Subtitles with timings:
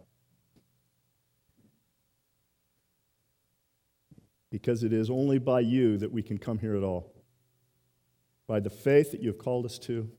[4.55, 7.11] Because it is only by you that we can come here at all.
[8.47, 10.09] By the faith that you have called us to,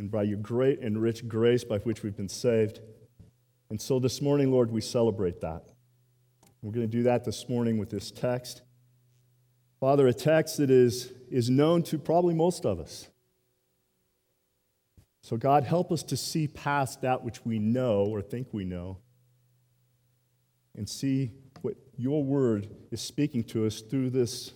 [0.00, 2.80] and by your great and rich grace by which we've been saved.
[3.70, 5.62] And so this morning, Lord, we celebrate that.
[6.60, 8.62] We're going to do that this morning with this text.
[9.78, 13.06] Father, a text that is, is known to probably most of us.
[15.22, 18.98] So, God, help us to see past that which we know or think we know
[20.74, 21.30] and see
[21.62, 24.52] what your word is speaking to us through this,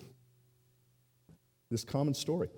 [1.71, 2.49] this common story.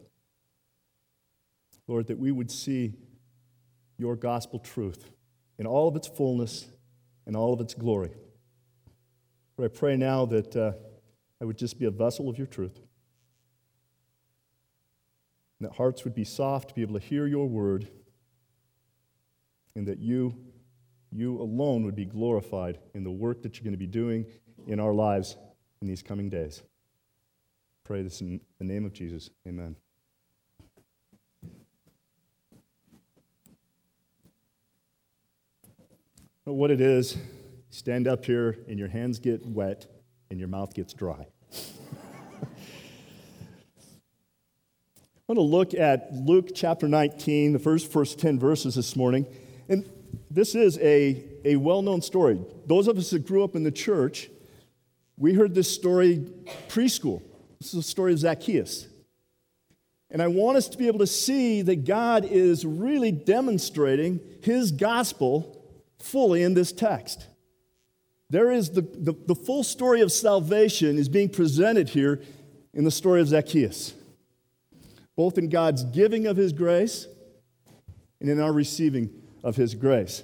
[1.89, 2.95] Lord, that we would see
[3.99, 5.11] your gospel truth
[5.59, 6.69] in all of its fullness
[7.27, 8.11] and all of its glory.
[9.57, 10.73] Lord, I pray now that uh,
[11.41, 12.79] I would just be a vessel of your truth.
[15.59, 17.89] And that hearts would be soft to be able to hear your word,
[19.75, 20.37] and that you,
[21.13, 24.25] you alone would be glorified in the work that you're going to be doing
[24.67, 25.37] in our lives
[25.81, 26.63] in these coming days.
[27.85, 29.31] Pray this in the name of Jesus.
[29.47, 29.77] Amen.
[36.45, 37.17] What it is,
[37.71, 39.87] stand up here and your hands get wet
[40.31, 41.27] and your mouth gets dry.
[45.15, 49.27] I want to look at Luke chapter 19, the first, first 10 verses this morning.
[49.69, 49.89] And
[50.31, 52.41] this is a, a well known story.
[52.67, 54.29] Those of us that grew up in the church
[55.23, 56.27] we heard this story
[56.69, 57.23] preschool.
[57.61, 58.89] This is the story of Zacchaeus.
[60.11, 64.73] And I want us to be able to see that God is really demonstrating his
[64.73, 65.65] gospel
[66.01, 67.29] fully in this text.
[68.31, 72.21] There is the, the, the, full story of salvation is being presented here
[72.75, 73.95] in the story of Zacchaeus,
[75.15, 77.07] both in God's giving of his grace
[78.21, 80.23] and in our receiving of his grace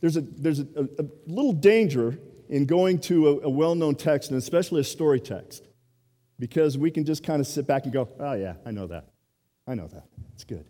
[0.00, 4.30] there's a, there's a, a, little danger in going to a, a well known text,
[4.30, 5.66] and especially a story text,
[6.38, 9.08] because we can just kind of sit back and go, oh, yeah, I know that.
[9.66, 10.04] I know that.
[10.34, 10.66] It's good.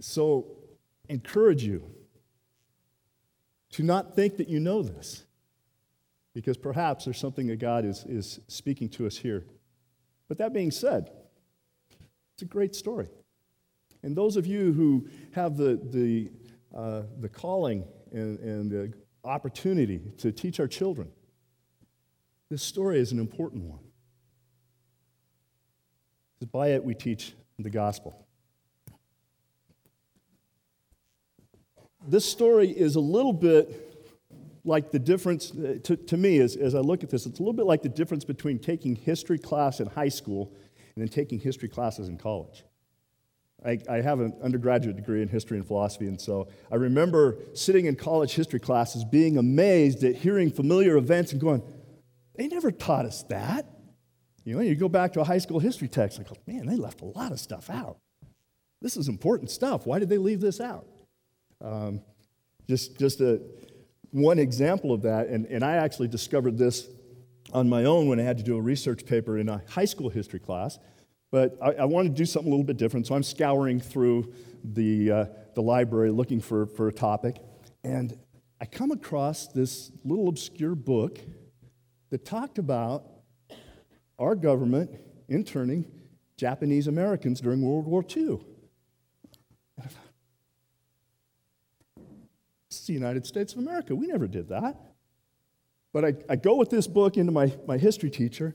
[0.00, 0.46] So,
[1.08, 1.84] encourage you
[3.72, 5.24] to not think that you know this,
[6.34, 9.44] because perhaps there's something that God is, is speaking to us here.
[10.28, 11.10] But that being said,
[12.42, 13.06] it's a great story.
[14.02, 16.28] And those of you who have the, the,
[16.76, 18.92] uh, the calling and, and the
[19.22, 21.08] opportunity to teach our children,
[22.50, 23.78] this story is an important one.
[26.34, 28.26] Because by it, we teach the gospel.
[32.08, 33.88] This story is a little bit
[34.64, 37.42] like the difference, uh, to, to me, as, as I look at this, it's a
[37.42, 40.52] little bit like the difference between taking history class in high school
[40.94, 42.64] and then taking history classes in college.
[43.64, 47.86] I, I, have an undergraduate degree in history and philosophy, and so I remember sitting
[47.86, 51.62] in college history classes being amazed at hearing familiar events and going,
[52.34, 53.66] they never taught us that.
[54.44, 56.74] You know, you go back to a high school history text, and go, man, they
[56.74, 57.98] left a lot of stuff out.
[58.80, 59.86] This is important stuff.
[59.86, 60.86] Why did they leave this out?
[61.60, 62.00] Um,
[62.68, 63.40] just just a,
[64.10, 66.88] one example of that, and, and I actually discovered this
[67.52, 70.08] on my own when I had to do a research paper in a high school
[70.08, 70.78] history class.
[71.30, 74.32] But I, I want to do something a little bit different, so I'm scouring through
[74.64, 75.24] the, uh,
[75.54, 77.38] the library looking for, for a topic.
[77.84, 78.18] And
[78.60, 81.18] I come across this little obscure book
[82.10, 83.06] that talked about
[84.18, 84.90] our government
[85.28, 85.90] interning
[86.36, 88.40] Japanese Americans during World War II.
[92.68, 93.94] It's the United States of America.
[93.94, 94.76] We never did that.
[95.92, 98.54] But I, I go with this book into my, my history teacher,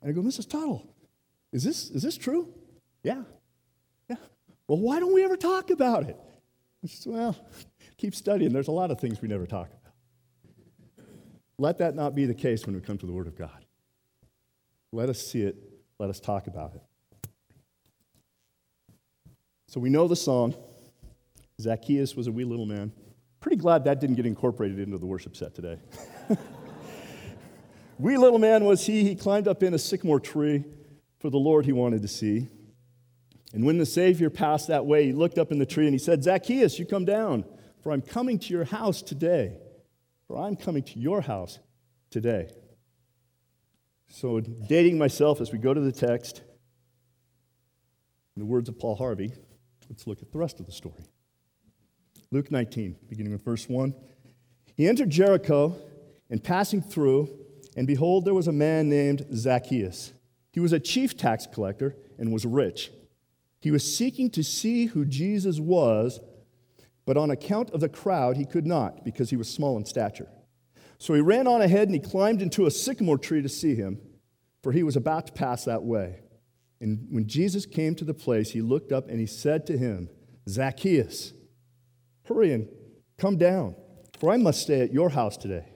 [0.00, 0.48] and I go, Mrs.
[0.48, 0.86] Tuttle,
[1.52, 2.52] is this, is this true?
[3.02, 3.22] Yeah.
[4.08, 4.16] Yeah.
[4.68, 6.16] Well, why don't we ever talk about it?
[6.86, 7.36] Said, well,
[7.96, 8.52] keep studying.
[8.52, 11.06] There's a lot of things we never talk about.
[11.58, 13.64] Let that not be the case when we come to the Word of God.
[14.92, 15.56] Let us see it.
[15.98, 16.82] Let us talk about it.
[19.68, 20.54] So we know the song.
[21.60, 22.92] Zacchaeus was a wee little man.
[23.40, 25.78] Pretty glad that didn't get incorporated into the worship set today.
[27.98, 29.04] wee little man was he.
[29.04, 30.64] He climbed up in a sycamore tree
[31.18, 32.48] for the Lord he wanted to see.
[33.52, 35.98] And when the Savior passed that way, he looked up in the tree and he
[35.98, 37.44] said, Zacchaeus, you come down,
[37.82, 39.56] for I'm coming to your house today.
[40.26, 41.58] For I'm coming to your house
[42.10, 42.50] today.
[44.08, 46.42] So, dating myself as we go to the text,
[48.36, 49.32] in the words of Paul Harvey,
[49.88, 51.04] let's look at the rest of the story.
[52.30, 53.94] Luke 19, beginning with verse 1.
[54.76, 55.76] He entered Jericho
[56.28, 57.30] and passing through,
[57.76, 60.14] and behold, there was a man named Zacchaeus.
[60.50, 62.90] He was a chief tax collector and was rich.
[63.60, 66.20] He was seeking to see who Jesus was,
[67.04, 70.28] but on account of the crowd, he could not because he was small in stature.
[70.98, 74.00] So he ran on ahead and he climbed into a sycamore tree to see him,
[74.62, 76.20] for he was about to pass that way.
[76.80, 80.08] And when Jesus came to the place, he looked up and he said to him,
[80.48, 81.34] Zacchaeus,
[82.24, 82.68] hurry and
[83.18, 83.74] come down,
[84.18, 85.66] for I must stay at your house today.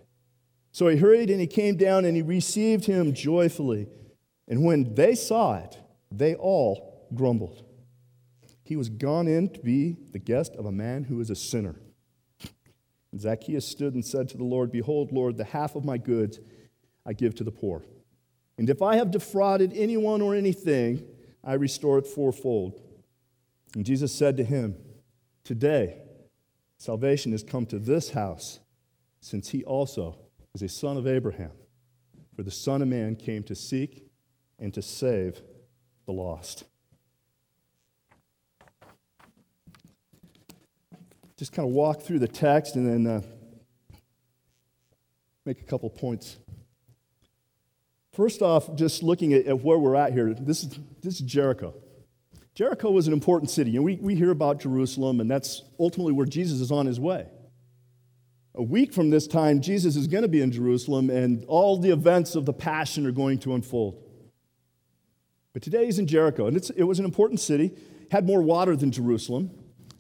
[0.73, 3.89] So he hurried and he came down and he received him joyfully.
[4.47, 5.79] And when they saw it,
[6.11, 7.65] they all grumbled.
[8.63, 11.77] He was gone in to be the guest of a man who was a sinner.
[13.11, 16.39] And Zacchaeus stood and said to the Lord, Behold, Lord, the half of my goods
[17.05, 17.83] I give to the poor.
[18.59, 21.05] And if I have defrauded anyone or anything,
[21.43, 22.81] I restore it fourfold.
[23.75, 24.77] And Jesus said to him,
[25.43, 25.97] Today
[26.77, 28.61] salvation has come to this house,
[29.21, 30.19] since he also
[30.55, 31.53] is a son of Abraham.
[32.35, 34.07] For the Son of Man came to seek
[34.59, 35.41] and to save
[36.07, 36.65] the lost.
[41.41, 43.23] just kind of walk through the text and then uh,
[45.47, 46.37] make a couple points.
[48.13, 51.73] First off, just looking at, at, where we're at here, this is, this is Jericho.
[52.55, 53.75] Jericho was an important city.
[53.77, 57.27] and we, we hear about Jerusalem, and that's ultimately where Jesus is on his way.
[58.57, 61.91] A week from this time, Jesus is going to be in Jerusalem, and all the
[61.91, 64.03] events of the Passion are going to unfold.
[65.53, 67.71] But today he's in Jericho, and it was an important city,
[68.11, 69.51] had more water than Jerusalem.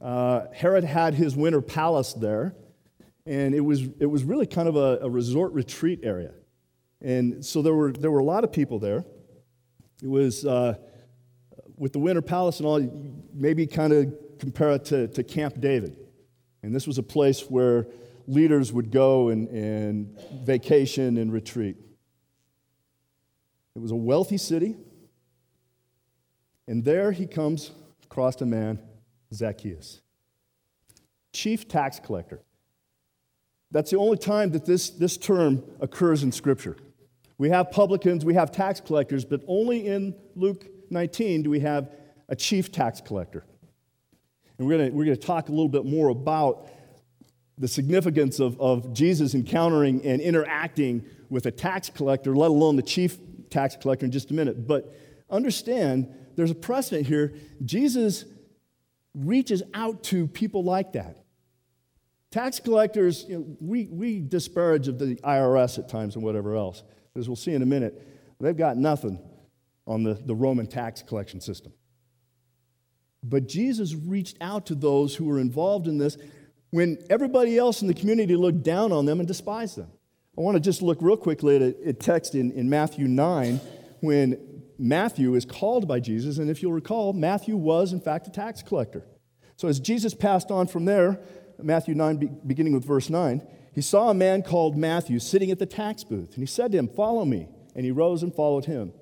[0.01, 2.57] Uh, Herod had his winter palace there,
[3.25, 6.33] and it was, it was really kind of a, a resort retreat area.
[7.01, 9.05] And so there were, there were a lot of people there.
[10.03, 10.75] It was uh,
[11.77, 15.97] with the winter palace and all, maybe kind of compare it to, to Camp David.
[16.65, 17.87] And this was a place where
[18.31, 21.77] leaders would go and, and vacation and retreat.
[23.75, 24.77] It was a wealthy city.
[26.69, 27.73] And there he comes
[28.05, 28.79] across a man
[29.35, 30.01] Zacchaeus,
[31.33, 32.41] chief tax collector.
[33.73, 36.77] That's the only time that this, this term occurs in Scripture.
[37.39, 41.91] We have publicans, we have tax collectors, but only in Luke 19 do we have
[42.29, 43.45] a chief tax collector.
[44.59, 46.69] And we're going we're going to talk a little bit more about
[47.61, 52.83] the significance of, of Jesus encountering and interacting with a tax collector, let alone the
[52.83, 53.19] chief
[53.51, 54.67] tax collector, in just a minute.
[54.67, 54.93] But
[55.29, 57.35] understand there's a precedent here.
[57.63, 58.25] Jesus
[59.15, 61.19] reaches out to people like that.
[62.31, 66.83] Tax collectors, you know, we, we disparage of the IRS at times and whatever else.
[67.15, 68.07] As we'll see in a minute,
[68.41, 69.21] they've got nothing
[69.87, 71.73] on the, the Roman tax collection system.
[73.23, 76.17] But Jesus reached out to those who were involved in this
[76.71, 79.91] when everybody else in the community looked down on them and despised them.
[80.39, 83.61] I want to just look real quickly at a, text in, in Matthew 9
[84.01, 88.31] when Matthew is called by Jesus, and if you'll recall, Matthew was, in fact, a
[88.31, 89.05] tax collector.
[89.57, 91.21] So as Jesus passed on from there,
[91.59, 95.67] Matthew 9, beginning with verse 9, he saw a man called Matthew sitting at the
[95.67, 97.49] tax booth, and he said to him, Follow me.
[97.75, 98.93] And he rose and followed him.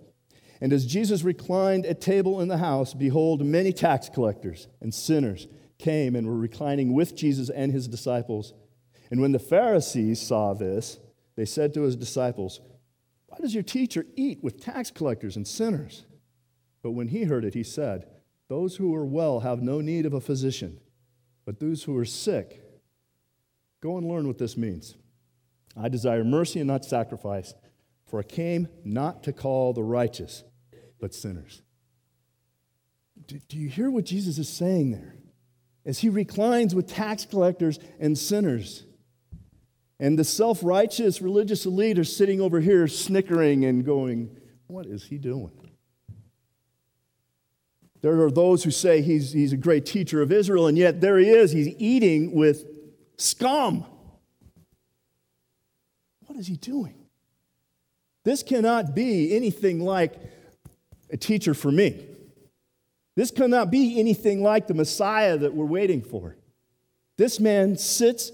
[0.61, 5.47] And as Jesus reclined at table in the house, behold, many tax collectors and sinners
[5.78, 8.52] came and were reclining with Jesus and his disciples.
[9.11, 10.99] And when the Pharisees saw this,
[11.37, 12.61] they said to his disciples,
[13.28, 16.04] why does your teacher eat with tax collectors and sinners?
[16.82, 18.06] But when he heard it, he said,
[18.49, 20.80] Those who are well have no need of a physician,
[21.44, 22.64] but those who are sick.
[23.80, 24.97] Go and learn what this means.
[25.76, 27.54] I desire mercy and not sacrifice,
[28.06, 30.42] for I came not to call the righteous,
[30.99, 31.62] but sinners.
[33.26, 35.14] Do, do you hear what Jesus is saying there?
[35.88, 38.85] As he reclines with tax collectors and sinners,
[39.99, 45.04] and the self righteous religious elite are sitting over here snickering and going, What is
[45.04, 45.50] he doing?
[48.02, 51.16] There are those who say he's, he's a great teacher of Israel, and yet there
[51.16, 51.52] he is.
[51.52, 52.66] He's eating with
[53.16, 53.87] scum.
[56.26, 57.07] What is he doing?
[58.25, 60.16] This cannot be anything like
[61.11, 62.08] a teacher for me.
[63.19, 66.37] This cannot be anything like the Messiah that we're waiting for.
[67.17, 68.31] This man sits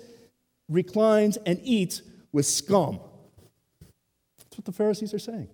[0.69, 3.01] reclines, and eats with scum.
[4.39, 5.49] That's what the Pharisees are saying.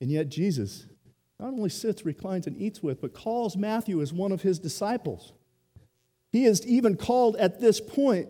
[0.00, 0.86] And yet, Jesus
[1.38, 5.32] not only sits, reclines, and eats with, but calls Matthew as one of his disciples.
[6.32, 8.28] He is even called at this point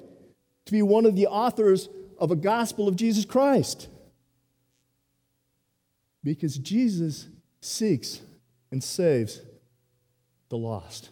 [0.67, 3.89] to be one of the authors of a gospel of Jesus Christ.
[6.23, 7.29] Because Jesus
[7.61, 8.21] seeks
[8.71, 9.41] and saves
[10.49, 11.11] the lost.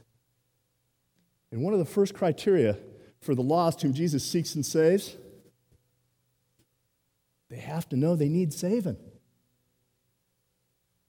[1.51, 2.77] And one of the first criteria
[3.21, 5.17] for the lost whom Jesus seeks and saves,
[7.49, 8.97] they have to know they need saving.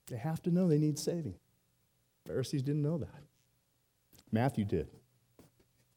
[0.08, 1.36] They have to know they need saving.
[2.25, 3.24] Pharisees didn't know that.
[4.32, 4.88] Matthew did.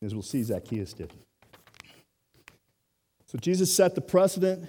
[0.02, 1.12] As we'll see, Zacchaeus did.
[3.26, 4.68] So Jesus set the precedent.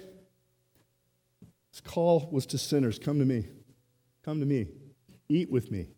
[1.70, 3.48] His call was to sinners come to me.
[4.24, 4.68] Come to me.
[5.32, 5.88] Eat with me.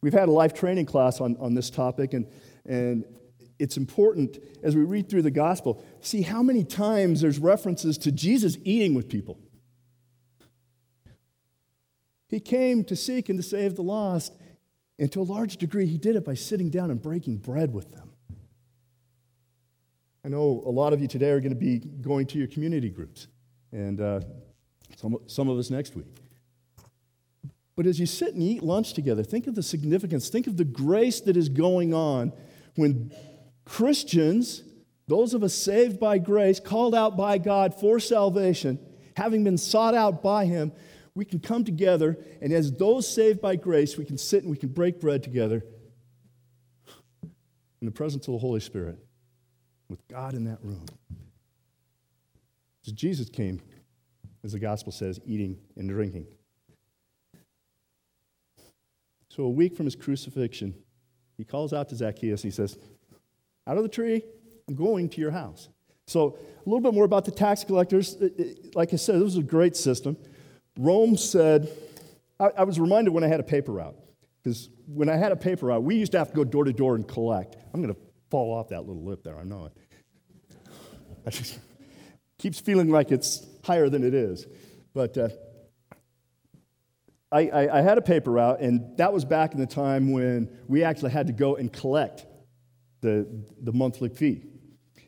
[0.00, 2.26] We've had a life training class on, on this topic, and,
[2.66, 3.04] and
[3.58, 8.10] it's important as we read through the gospel, see how many times there's references to
[8.10, 9.38] Jesus eating with people.
[12.28, 14.34] He came to seek and to save the lost,
[14.98, 17.92] and to a large degree, he did it by sitting down and breaking bread with
[17.92, 18.10] them.
[20.24, 22.90] I know a lot of you today are going to be going to your community
[22.90, 23.28] groups,
[23.70, 24.20] and uh,
[24.96, 26.06] some, some of us next week.
[27.78, 30.64] But as you sit and eat lunch together, think of the significance, think of the
[30.64, 32.32] grace that is going on
[32.74, 33.12] when
[33.64, 34.64] Christians,
[35.06, 38.80] those of us saved by grace, called out by God for salvation,
[39.16, 40.72] having been sought out by Him,
[41.14, 44.56] we can come together, and as those saved by grace, we can sit and we
[44.56, 45.64] can break bread together
[47.22, 48.98] in the presence of the Holy Spirit
[49.88, 50.84] with God in that room.
[52.82, 53.60] So Jesus came,
[54.42, 56.26] as the gospel says, eating and drinking.
[59.38, 60.74] So a week from his crucifixion,
[61.36, 62.76] he calls out to Zacchaeus and he says,
[63.68, 64.24] Out of the tree,
[64.66, 65.68] I'm going to your house.
[66.08, 68.16] So, a little bit more about the tax collectors.
[68.74, 70.16] Like I said, this was a great system.
[70.76, 71.70] Rome said,
[72.40, 73.94] I, was reminded when I had a paper route,
[74.42, 76.72] because when I had a paper route, we used to have to go door to
[76.72, 77.54] door and collect.
[77.72, 79.72] I'm going to fall off that little lip there, I know it.
[81.24, 81.60] I just
[82.38, 84.48] keeps feeling like it's higher than it is.
[84.94, 85.28] But uh,
[87.30, 90.48] I, I, I had a paper route, and that was back in the time when
[90.66, 92.26] we actually had to go and collect
[93.00, 93.26] the,
[93.60, 94.44] the monthly fee.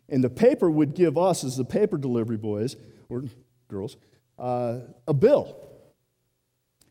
[0.08, 2.76] And the paper would give us, as the paper delivery boys
[3.08, 3.24] or
[3.68, 3.96] girls,
[4.38, 5.56] uh, a bill.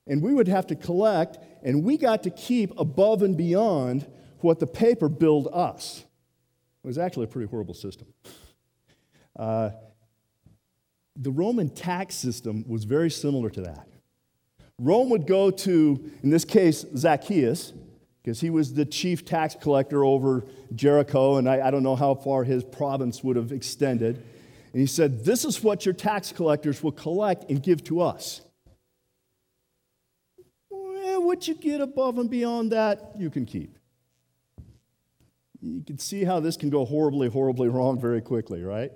[0.08, 4.08] And we would have to collect, and we got to keep above and beyond
[4.40, 6.04] what the paper billed us.
[6.84, 8.08] It was actually a pretty horrible system.
[9.38, 9.72] Uh,
[11.16, 13.89] the Roman tax system was very similar to that.
[14.80, 17.74] Rome would go to, in this case, Zacchaeus,
[18.24, 22.16] because he was the chief tax collector over Jericho, and I, I don't know how
[22.16, 24.16] far his province would have extended.
[24.72, 28.42] And he said, This is what your tax collectors will collect and give to us.
[30.70, 33.78] Well, what you get above and beyond that, you can keep.
[35.62, 38.92] You can see how this can go horribly, horribly wrong very quickly, right?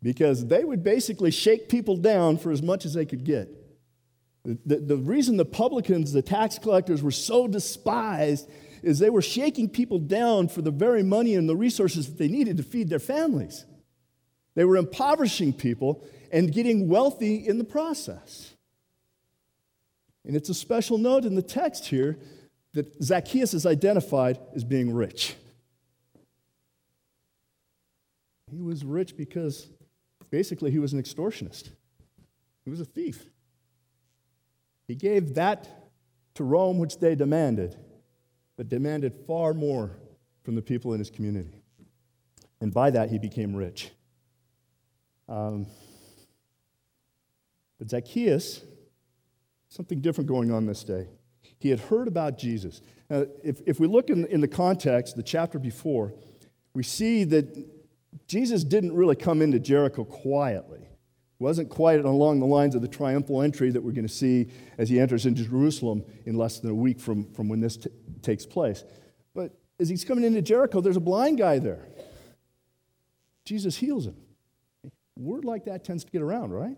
[0.00, 3.63] Because they would basically shake people down for as much as they could get.
[4.44, 8.48] The, the, reason the publicans, the tax collectors, were so despised
[8.82, 12.28] is they were shaking people down for the very money and the resources that they
[12.28, 13.64] needed to feed their families.
[14.54, 18.52] They were impoverishing people and getting wealthy in the process.
[20.26, 22.18] And it's a special note in the text here
[22.74, 25.36] that Zacchaeus is identified as being rich.
[28.50, 29.68] He was rich because
[30.30, 31.70] basically he was an extortionist,
[32.64, 33.30] he was a thief.
[34.86, 35.68] He gave that
[36.34, 37.76] to Rome, which they demanded,
[38.56, 39.96] but demanded far more
[40.42, 41.62] from the people in his community.
[42.60, 43.90] And by that, he became rich.
[45.28, 45.66] Um,
[47.78, 48.62] but Zacchaeus,
[49.68, 51.08] something different going on this day.
[51.58, 52.80] He had heard about Jesus.
[53.08, 56.14] Now, if, if we look in, in the context, the chapter before,
[56.74, 57.66] we see that
[58.26, 60.88] Jesus didn't really come into Jericho quietly.
[61.44, 64.88] Wasn't quite along the lines of the triumphal entry that we're going to see as
[64.88, 67.90] he enters into Jerusalem in less than a week from, from when this t-
[68.22, 68.82] takes place.
[69.34, 71.86] But as he's coming into Jericho, there's a blind guy there.
[73.44, 74.16] Jesus heals him
[75.16, 76.76] word like that tends to get around, right?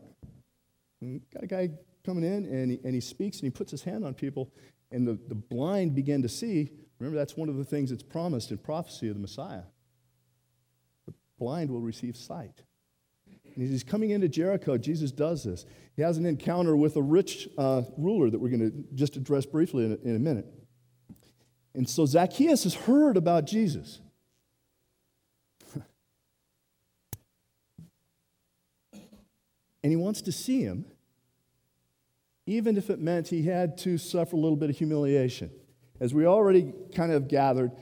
[1.32, 1.70] Got a guy
[2.04, 4.52] coming in and he, and he speaks and he puts his hand on people,
[4.90, 6.70] and the, the blind begin to see.
[6.99, 9.62] Remember, that's one of the things that's promised in prophecy of the Messiah.
[11.06, 12.62] The blind will receive sight.
[13.56, 15.64] And he's coming into Jericho, Jesus does this.
[15.96, 19.46] He has an encounter with a rich uh, ruler that we're going to just address
[19.46, 20.46] briefly in a, in a minute.
[21.75, 24.00] And so Zacchaeus has heard about Jesus.
[28.92, 29.02] and
[29.82, 30.84] he wants to see him.
[32.44, 35.50] even if it meant he had to suffer a little bit of humiliation.
[35.98, 37.72] As we already kind of gathered,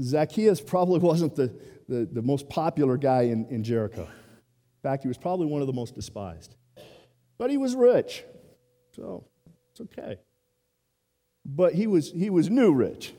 [0.00, 1.52] Zacchaeus probably wasn't the,
[1.88, 4.08] the, the most popular guy in, in Jericho.
[4.78, 6.54] In fact, he was probably one of the most despised.
[7.36, 8.24] But he was rich,
[8.94, 9.24] so
[9.72, 10.18] it's okay.
[11.44, 13.12] But he was, he was new rich.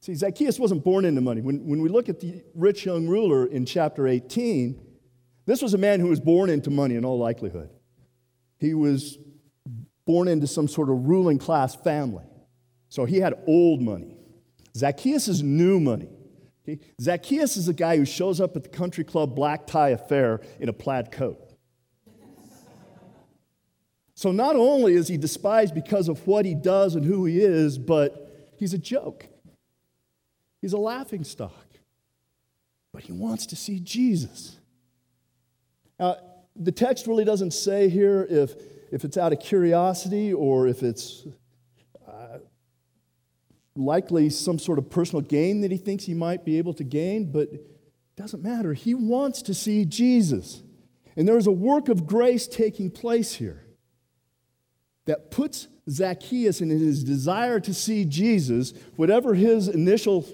[0.00, 1.40] See, Zacchaeus wasn't born into money.
[1.40, 4.80] When, when we look at the rich young ruler in chapter 18,
[5.46, 7.70] this was a man who was born into money in all likelihood.
[8.58, 9.18] He was
[10.04, 12.24] born into some sort of ruling class family.
[12.88, 14.16] So he had old money.
[14.76, 16.08] Zacchaeus is new money.
[16.68, 16.80] Okay?
[17.00, 20.68] Zacchaeus is a guy who shows up at the country club black tie affair in
[20.68, 21.38] a plaid coat.
[24.14, 27.78] So not only is he despised because of what he does and who he is,
[27.78, 29.26] but he's a joke.
[30.60, 31.66] He's a laughing stock.
[32.92, 34.56] But he wants to see Jesus.
[36.00, 36.16] Now,
[36.56, 38.54] the text really doesn't say here if,
[38.90, 41.24] if it's out of curiosity or if it's
[43.78, 47.30] likely some sort of personal gain that he thinks he might be able to gain,
[47.30, 48.74] but it doesn't matter.
[48.74, 50.62] He wants to see Jesus.
[51.16, 53.64] And there's a work of grace taking place here
[55.06, 60.26] that puts Zacchaeus in his desire to see Jesus, whatever his initial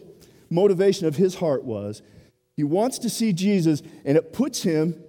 [0.51, 2.03] motivation of his heart was,
[2.57, 5.03] he wants to see Jesus, and it puts him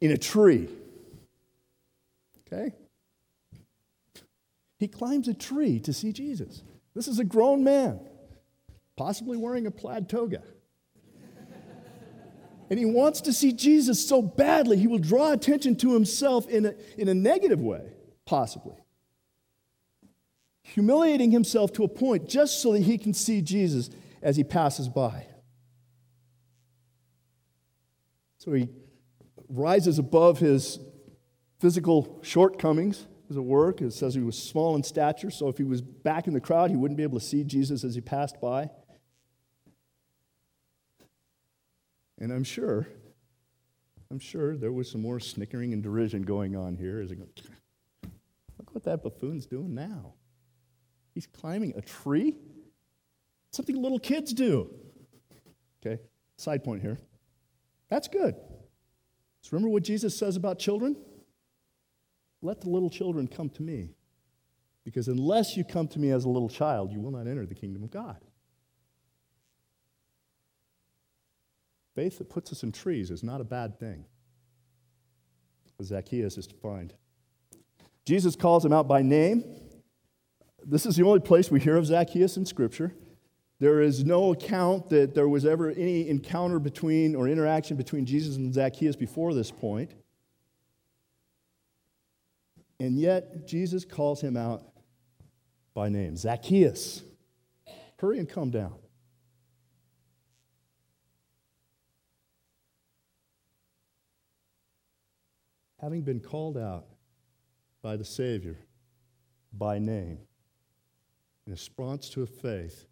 [0.00, 0.68] in a tree.
[2.46, 2.72] Okay?
[4.78, 6.62] He climbs a tree to see Jesus.
[6.94, 8.00] This is a grown man,
[8.96, 10.42] possibly wearing a plaid toga.
[12.70, 16.66] and he wants to see Jesus so badly, he will draw attention to himself in
[16.66, 17.92] a, in a negative way,
[18.24, 18.76] possibly
[20.64, 23.90] humiliating himself to a point just so that he can see Jesus
[24.22, 25.26] as he passes by.
[28.38, 28.68] So he
[29.48, 30.80] rises above his
[31.60, 33.80] physical shortcomings, as work.
[33.80, 36.70] It says he was small in stature, so if he was back in the crowd,
[36.70, 38.70] he wouldn't be able to see Jesus as he passed by.
[42.18, 42.86] And I'm sure,
[44.10, 47.28] I'm sure there was some more snickering and derision going on here as goes,
[48.58, 50.14] look what that buffoon's doing now.
[51.14, 52.36] He's climbing a tree?
[53.50, 54.70] Something little kids do.
[55.84, 56.00] Okay,
[56.36, 56.98] side point here.
[57.88, 58.34] That's good.
[59.42, 60.96] So remember what Jesus says about children?
[62.44, 63.94] Let the little children come to me.
[64.84, 67.54] Because unless you come to me as a little child, you will not enter the
[67.54, 68.18] kingdom of God.
[71.94, 74.04] Faith that puts us in trees is not a bad thing.
[75.82, 76.92] Zacchaeus is to find.
[78.04, 79.42] Jesus calls him out by name.
[80.62, 82.94] This is the only place we hear of Zacchaeus in Scripture.
[83.58, 88.36] There is no account that there was ever any encounter between or interaction between Jesus
[88.36, 89.94] and Zacchaeus before this point.
[92.80, 94.62] And yet, Jesus calls him out
[95.74, 97.02] by name Zacchaeus,
[97.98, 98.74] hurry and come down.
[105.80, 106.86] Having been called out
[107.82, 108.56] by the Savior
[109.52, 110.18] by name,
[111.46, 112.86] in response to a faith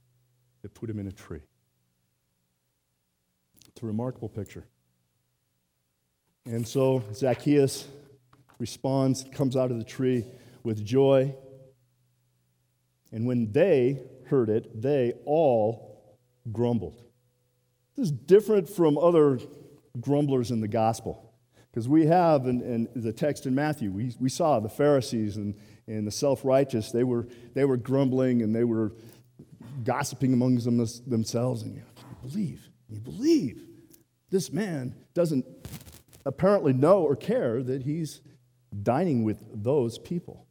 [0.61, 1.41] that put him in a tree.
[3.69, 4.65] It's a remarkable picture.
[6.45, 7.89] And so Zacchaeus
[8.63, 10.25] responds, comes out of the tree
[10.63, 11.35] with joy.
[13.11, 16.17] And when they heard it, they all
[16.53, 17.03] grumbled.
[17.97, 19.41] This is different from other
[20.01, 21.35] grumblers in the gospel.
[21.73, 25.57] Because we have in, in, the text in Matthew, we, we saw the Pharisees and,
[25.89, 28.93] and the self righteous, they were, they were grumbling and they were
[29.83, 31.63] gossiping among them, themselves.
[31.63, 32.69] And you, know, believe?
[32.89, 33.65] You believe?
[34.31, 35.45] This man doesn't
[36.25, 38.21] apparently know or care that he's
[38.83, 40.47] dining with those people.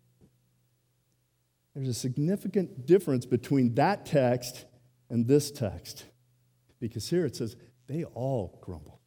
[1.74, 4.66] There's a significant difference between that text
[5.10, 6.06] and this text.
[6.80, 7.56] Because here it says,
[7.88, 9.00] they all grumble.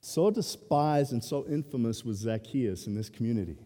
[0.00, 3.58] So despised and so infamous was Zacchaeus in this community.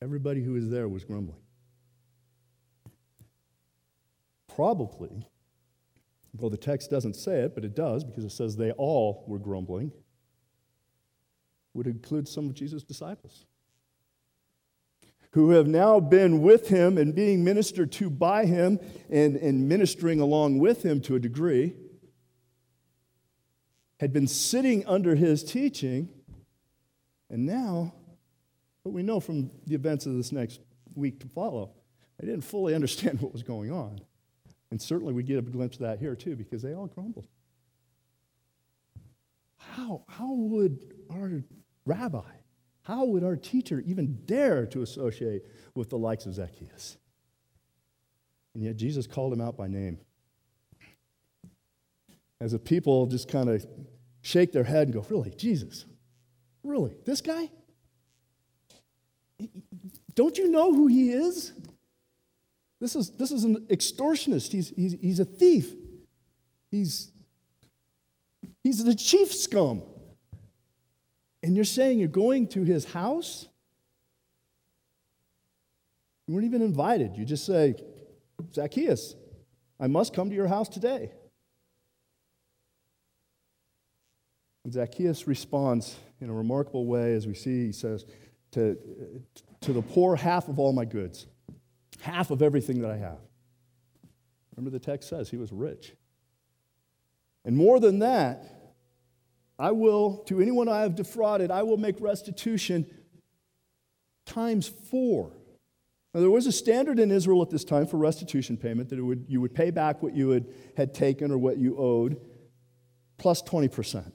[0.00, 1.40] Everybody who was there was grumbling.
[4.54, 5.26] Probably,
[6.34, 9.38] though the text doesn't say it, but it does because it says they all were
[9.38, 9.92] grumbling,
[11.74, 13.46] would include some of Jesus' disciples
[15.32, 20.20] who have now been with him and being ministered to by him and, and ministering
[20.20, 21.74] along with him to a degree,
[23.98, 26.08] had been sitting under his teaching,
[27.30, 27.94] and now
[28.84, 30.60] but we know from the events of this next
[30.94, 31.70] week to follow,
[32.18, 34.00] they didn't fully understand what was going on.
[34.70, 37.26] And certainly we get a glimpse of that here too, because they all grumbled.
[39.58, 40.78] How, how would
[41.10, 41.42] our
[41.84, 42.30] rabbi,
[42.82, 45.42] How would our teacher even dare to associate
[45.74, 46.96] with the likes of Zacchaeus?
[48.54, 49.98] And yet Jesus called him out by name.
[52.40, 53.64] As the people just kind of
[54.20, 55.84] shake their head and go, Really, Jesus?
[56.62, 56.96] Really?
[57.04, 57.50] This guy?
[60.14, 61.52] Don't you know who he is?
[62.80, 64.50] This is, this is an extortionist.
[64.52, 65.72] He's, he's, he's a thief.
[66.70, 67.12] He's,
[68.62, 69.82] he's the chief scum.
[71.42, 73.48] And you're saying you're going to his house?
[76.26, 77.16] You weren't even invited.
[77.16, 77.74] You just say,
[78.54, 79.16] Zacchaeus,
[79.80, 81.10] I must come to your house today.
[84.64, 88.06] And Zacchaeus responds in a remarkable way, as we see, he says,
[88.52, 88.78] to,
[89.62, 91.26] to the poor, half of all my goods,
[92.00, 93.18] half of everything that I have.
[94.56, 95.94] Remember, the text says he was rich.
[97.44, 98.61] And more than that,
[99.62, 102.84] I will, to anyone I have defrauded, I will make restitution
[104.26, 105.36] times four.
[106.12, 109.24] Now, there was a standard in Israel at this time for restitution payment that would,
[109.28, 110.46] you would pay back what you had,
[110.76, 112.20] had taken or what you owed,
[113.18, 114.12] plus 20%.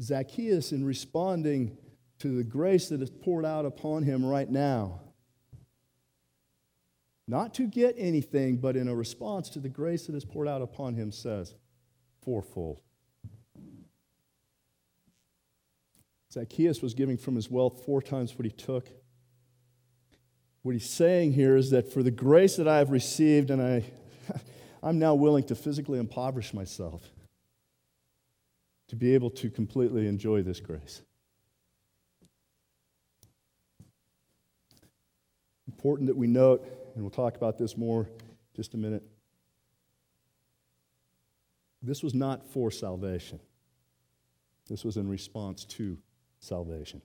[0.00, 1.76] Zacchaeus, in responding
[2.20, 5.00] to the grace that is poured out upon him right now,
[7.26, 10.62] not to get anything, but in a response to the grace that is poured out
[10.62, 11.56] upon him, says,
[12.22, 12.80] fourfold.
[16.32, 18.88] Zacchaeus was giving from his wealth four times what he took.
[20.62, 23.84] What he's saying here is that for the grace that I have received, and I,
[24.82, 27.02] I'm now willing to physically impoverish myself
[28.88, 31.02] to be able to completely enjoy this grace.
[35.66, 38.08] Important that we note, and we'll talk about this more
[38.56, 39.02] just a minute.
[41.82, 43.38] This was not for salvation.
[44.68, 45.96] This was in response to
[46.40, 47.02] salvation,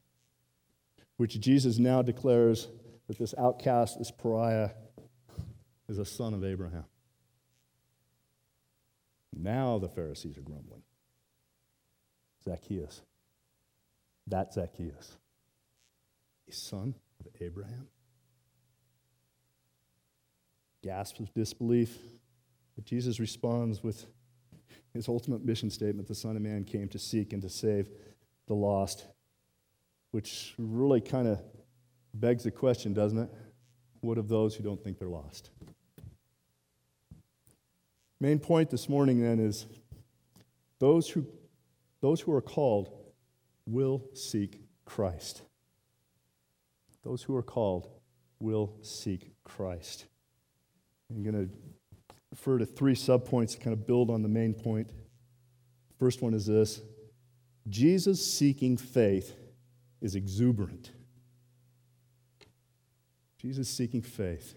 [1.18, 2.68] which Jesus now declares
[3.08, 4.70] that this outcast, this pariah,
[5.90, 6.86] is a son of Abraham.
[9.36, 10.84] Now the Pharisees are grumbling.
[12.44, 13.02] Zacchaeus.
[14.28, 15.18] That Zacchaeus.
[16.48, 17.88] A son of Abraham.
[20.84, 21.98] Gasps of disbelief.
[22.76, 24.06] But Jesus responds with
[24.94, 27.90] his ultimate mission statement the Son of Man came to seek and to save
[28.48, 29.08] the lost,
[30.14, 31.40] which really kind of
[32.14, 33.30] begs the question, doesn't it?
[34.02, 35.50] What of those who don't think they're lost?
[38.20, 39.66] Main point this morning then is
[40.78, 41.26] those who
[42.00, 42.92] those who are called
[43.66, 45.42] will seek Christ.
[47.04, 47.90] Those who are called
[48.40, 50.06] will seek Christ.
[51.10, 51.50] I'm going to
[52.30, 54.92] refer to three subpoints to kind of build on the main point.
[55.98, 56.82] First one is this
[57.68, 59.40] Jesus seeking faith
[60.04, 60.92] is exuberant.
[63.38, 64.56] Jesus seeking faith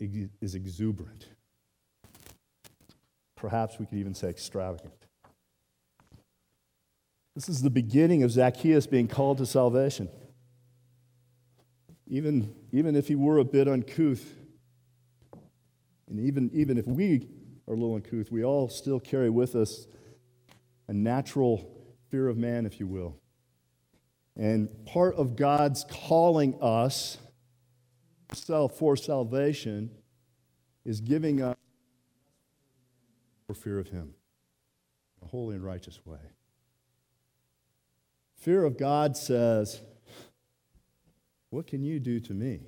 [0.00, 1.28] is exuberant.
[3.36, 5.06] Perhaps we could even say extravagant.
[7.34, 10.08] This is the beginning of Zacchaeus being called to salvation.
[12.06, 14.34] Even, even if he were a bit uncouth,
[16.08, 17.28] and even, even if we
[17.68, 19.86] are a little uncouth, we all still carry with us
[20.88, 21.70] a natural
[22.08, 23.19] fear of man, if you will.
[24.40, 27.18] And part of God's calling us
[28.74, 29.90] for salvation
[30.82, 31.58] is giving up
[33.46, 34.14] for fear of Him,
[35.22, 36.20] a holy and righteous way.
[38.38, 39.82] Fear of God says,
[41.50, 42.60] What can you do to me?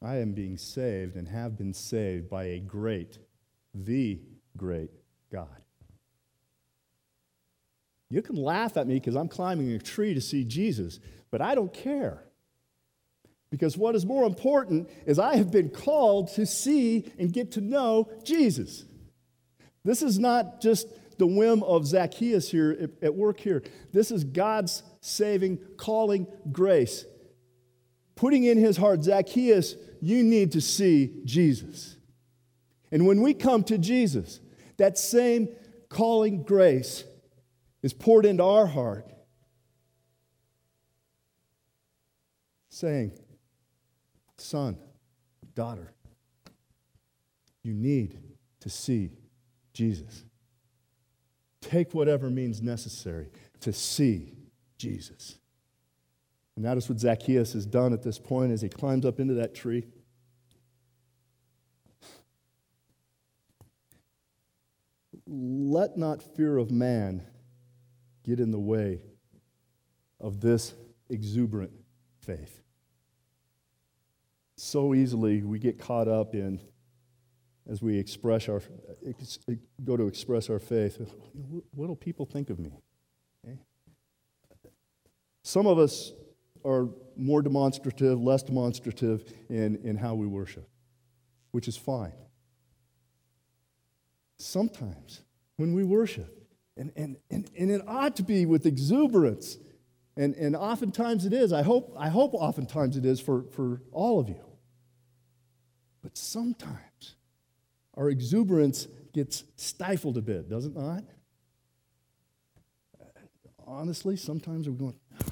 [0.00, 3.18] I am being saved and have been saved by a great,
[3.74, 4.20] the
[4.56, 4.90] great
[5.32, 5.65] God.
[8.10, 11.54] You can laugh at me because I'm climbing a tree to see Jesus, but I
[11.54, 12.22] don't care.
[13.50, 17.60] Because what is more important is I have been called to see and get to
[17.60, 18.84] know Jesus.
[19.84, 20.88] This is not just
[21.18, 23.62] the whim of Zacchaeus here at work here.
[23.92, 27.04] This is God's saving, calling grace.
[28.16, 31.96] Putting in his heart, Zacchaeus, you need to see Jesus.
[32.90, 34.40] And when we come to Jesus,
[34.76, 35.48] that same
[35.88, 37.04] calling grace
[37.86, 39.08] is poured into our heart,
[42.68, 43.12] saying,
[44.36, 44.76] Son,
[45.54, 45.94] daughter,
[47.62, 48.18] you need
[48.58, 49.12] to see
[49.72, 50.24] Jesus.
[51.60, 53.28] Take whatever means necessary
[53.60, 54.34] to see
[54.78, 55.38] Jesus.
[56.56, 59.34] And that is what Zacchaeus has done at this point as he climbs up into
[59.34, 59.86] that tree.
[65.28, 67.24] Let not fear of man
[68.26, 69.00] get in the way
[70.20, 70.74] of this
[71.08, 71.72] exuberant
[72.20, 72.62] faith.
[74.56, 76.60] So easily we get caught up in,
[77.70, 78.62] as we express our,
[79.84, 80.98] go to express our faith,
[81.74, 82.72] what will people think of me?
[83.46, 83.58] Okay?
[85.42, 86.12] Some of us
[86.64, 90.68] are more demonstrative, less demonstrative in, in how we worship,
[91.52, 92.12] which is fine.
[94.38, 95.22] Sometimes
[95.56, 96.45] when we worship,
[96.76, 99.56] and, and, and, and it ought to be with exuberance,
[100.16, 101.52] and, and oftentimes it is.
[101.52, 104.44] I hope, I hope oftentimes it is for, for all of you.
[106.02, 107.16] But sometimes
[107.94, 111.02] our exuberance gets stifled a bit, does it not?
[113.66, 115.24] Honestly, sometimes we're going, I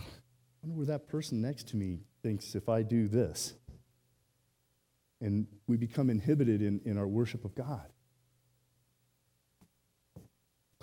[0.63, 3.55] wonder where that person next to me thinks if I do this.
[5.21, 7.87] And we become inhibited in, in our worship of God.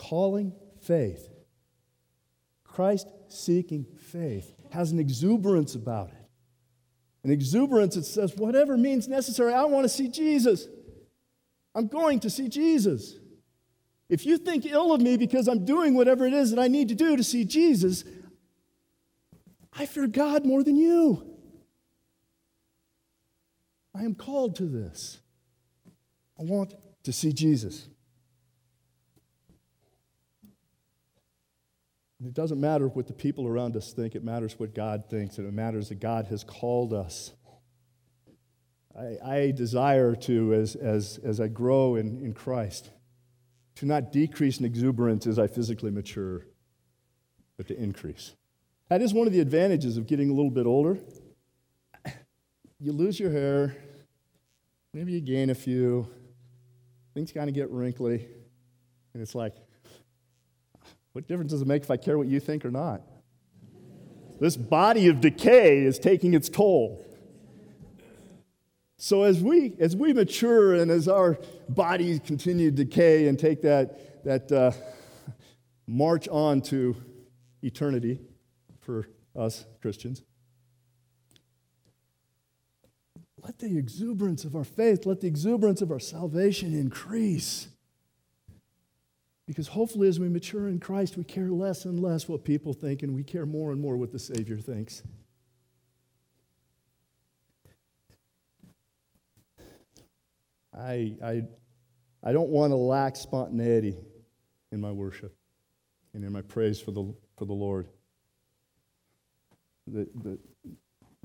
[0.02, 1.30] Calling faith,
[2.64, 6.28] Christ seeking faith, has an exuberance about it.
[7.24, 10.68] An exuberance that says, whatever means necessary, I want to see Jesus.
[11.76, 13.16] I'm going to see Jesus.
[14.10, 16.90] If you think ill of me because I'm doing whatever it is that I need
[16.90, 18.04] to do to see Jesus,
[19.72, 21.38] I fear God more than you.
[23.94, 25.20] I am called to this.
[26.40, 27.88] I want to see Jesus.
[32.24, 35.48] It doesn't matter what the people around us think, it matters what God thinks, and
[35.48, 37.34] it matters that God has called us.
[38.98, 42.92] I, I desire to, as, as, as I grow in, in Christ,
[43.76, 46.46] to not decrease in exuberance as I physically mature,
[47.58, 48.36] but to increase.
[48.90, 51.00] That is one of the advantages of getting a little bit older.
[52.84, 53.78] You lose your hair,
[54.92, 56.08] maybe you gain a few,
[57.14, 58.28] things kind of get wrinkly,
[59.14, 59.54] and it's like,
[61.14, 63.02] what difference does it make if I care what you think or not?
[64.40, 67.06] This body of decay is taking its toll.
[68.98, 73.62] So as we as we mature and as our bodies continue to decay and take
[73.64, 74.72] that that uh,
[75.88, 76.96] march on to
[77.62, 78.20] eternity
[78.80, 80.24] for us Christians,
[83.44, 87.70] let the exuberance of our faith, let the exuberance of our salvation increase.
[89.52, 93.04] Because hopefully, as we mature in Christ, we care less and less what people think,
[93.04, 95.04] and we care more and more what the Savior thinks.
[100.74, 101.42] I, I,
[102.24, 103.98] I don't want to lack spontaneity
[104.72, 105.36] in my worship
[106.14, 107.90] and in my praise for the, for the Lord.
[109.86, 110.40] The, the,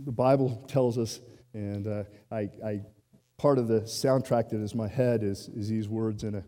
[0.04, 1.20] the Bible tells us,
[1.54, 2.80] and uh, I, I,
[3.38, 6.42] part of the soundtrack that is my head is, is these words in a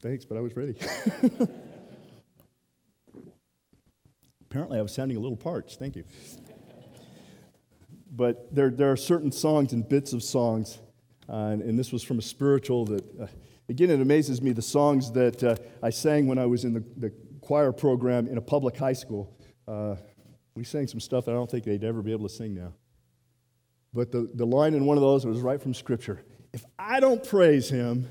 [0.00, 0.76] Thanks, but I was ready.
[4.42, 5.80] Apparently, I was sounding a little parched.
[5.80, 6.04] Thank you.
[8.12, 10.78] But there, there are certain songs and bits of songs,
[11.28, 13.26] uh, and, and, this was from a spiritual that, uh,
[13.68, 16.84] again, it amazes me the songs that uh, I sang when I was in the,
[16.96, 19.34] the, choir program in a public high school.
[19.66, 19.96] Uh,
[20.54, 22.74] we sang some stuff that I don't think they'd ever be able to sing now.
[23.94, 27.24] But the, the line in one of those was right from Scripture If I don't
[27.24, 28.06] praise him,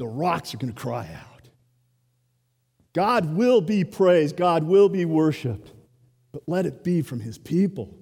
[0.00, 1.50] the rocks are going to cry out.
[2.94, 5.72] God will be praised, God will be worshiped,
[6.32, 7.94] but let it be from his people.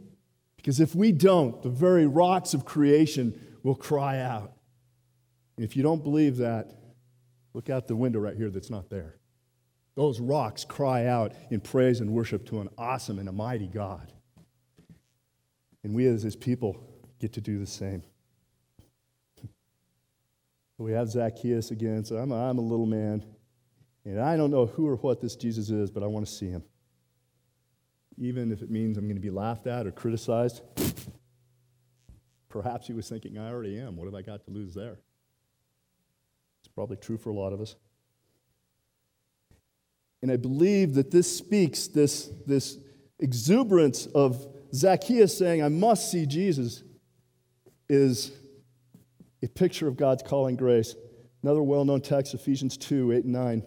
[0.56, 4.52] Because if we don't, the very rocks of creation will cry out.
[5.56, 6.72] And if you don't believe that,
[7.52, 9.16] look out the window right here that's not there.
[9.96, 14.12] Those rocks cry out in praise and worship to an awesome and a mighty God.
[15.82, 16.80] And we as his people
[17.18, 18.04] get to do the same.
[20.78, 22.04] We have Zacchaeus again.
[22.04, 23.24] So I'm a, I'm a little man.
[24.04, 26.48] And I don't know who or what this Jesus is, but I want to see
[26.48, 26.62] him.
[28.16, 30.62] Even if it means I'm going to be laughed at or criticized.
[32.48, 33.96] Perhaps he was thinking, I already am.
[33.96, 34.98] What have I got to lose there?
[36.60, 37.74] It's probably true for a lot of us.
[40.22, 42.78] And I believe that this speaks, this, this
[43.18, 46.82] exuberance of Zacchaeus saying, I must see Jesus,
[47.88, 48.32] is
[49.42, 50.94] a picture of God's calling grace.
[51.42, 53.62] Another well known text, Ephesians 2 8 and 9.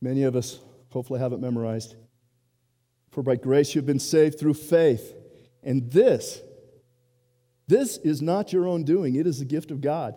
[0.00, 1.96] Many of us hopefully have it memorized.
[3.10, 5.14] For by grace you've been saved through faith.
[5.62, 6.40] And this,
[7.66, 10.14] this is not your own doing, it is the gift of God,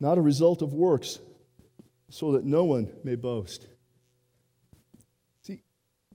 [0.00, 1.18] not a result of works,
[2.08, 3.66] so that no one may boast.
[5.42, 5.60] See,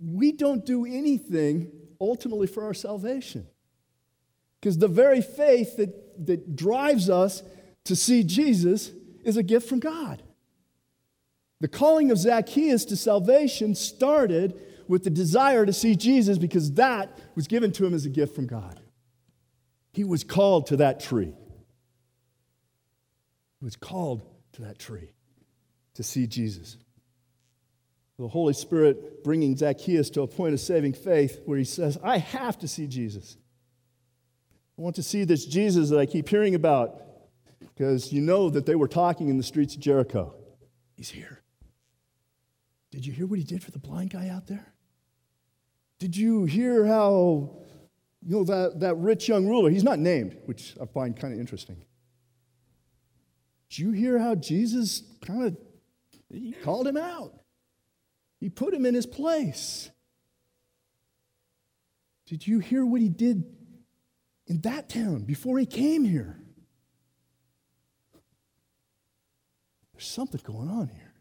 [0.02, 3.48] we don't do anything ultimately for our salvation.
[4.60, 5.94] Because the very faith that,
[6.26, 7.43] that drives us
[7.86, 8.91] to see Jesus
[9.23, 10.21] is a gift from God.
[11.62, 17.17] The calling of Zacchaeus to salvation started with the desire to see Jesus because that
[17.36, 18.82] was given to him as a gift from God.
[19.93, 21.34] He was called to that tree.
[23.60, 24.23] He was called
[24.54, 25.12] to that tree
[25.93, 26.78] to see Jesus.
[28.19, 32.17] The Holy Spirit bringing Zacchaeus to a point of saving faith where he says, I
[32.17, 33.38] have to see Jesus.
[34.78, 37.02] I want to see this Jesus that I keep hearing about
[37.60, 40.34] because you know that they were talking in the streets of Jericho.
[40.96, 41.42] He's here.
[42.92, 44.74] Did you hear what he did for the blind guy out there?
[46.00, 47.58] Did you hear how,
[48.22, 51.40] you know, that, that rich young ruler, he's not named, which I find kind of
[51.40, 51.78] interesting.
[53.70, 55.58] Did you hear how Jesus kind of,
[56.30, 57.34] he called him out?
[58.40, 59.90] He put him in his place.
[62.28, 63.46] Did you hear what he did
[64.47, 66.39] in that town before he came here?
[69.93, 71.13] There's something going on here.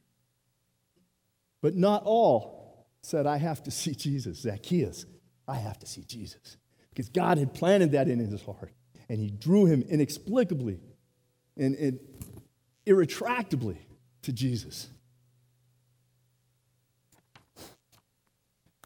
[1.61, 4.39] But not all said, I have to see Jesus.
[4.39, 5.07] Zacchaeus,
[5.47, 6.57] I have to see Jesus.
[6.91, 8.73] Because God had planted that in his heart,
[9.09, 10.81] and he drew him inexplicably
[11.57, 11.99] and, and
[12.87, 13.79] irretractably
[14.23, 14.89] to Jesus.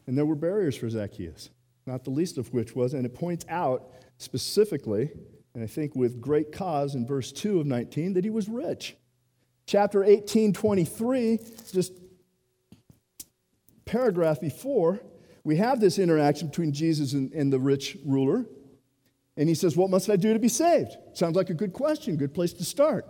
[0.05, 1.49] And there were barriers for Zacchaeus,
[1.85, 5.11] not the least of which was, and it points out specifically,
[5.53, 8.95] and I think with great cause in verse 2 of 19, that he was rich.
[9.65, 11.39] Chapter 18, 23,
[11.71, 11.93] just
[13.85, 14.99] paragraph before,
[15.43, 18.45] we have this interaction between Jesus and, and the rich ruler.
[19.37, 20.95] And he says, What must I do to be saved?
[21.13, 23.05] Sounds like a good question, good place to start.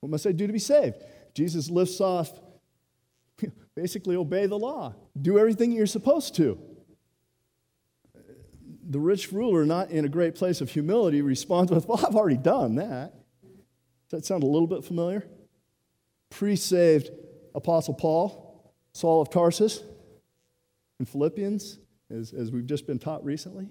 [0.00, 0.96] What must I do to be saved?
[1.34, 2.30] Jesus lifts off
[3.74, 6.58] basically obey the law, do everything you're supposed to.
[8.90, 12.36] The rich ruler, not in a great place of humility, responds with, Well, I've already
[12.36, 13.14] done that.
[13.42, 15.26] Does that sound a little bit familiar?
[16.28, 17.10] Pre saved
[17.54, 19.82] Apostle Paul, Saul of Tarsus,
[20.98, 21.78] in Philippians,
[22.10, 23.68] as, as we've just been taught recently.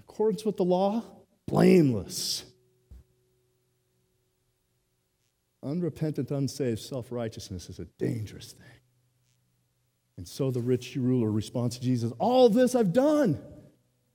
[0.00, 1.02] Accordance with the law,
[1.46, 2.44] blameless
[5.62, 8.77] Unrepentant, unsaved self righteousness is a dangerous thing.
[10.18, 13.40] And so the rich ruler responds to Jesus All this I've done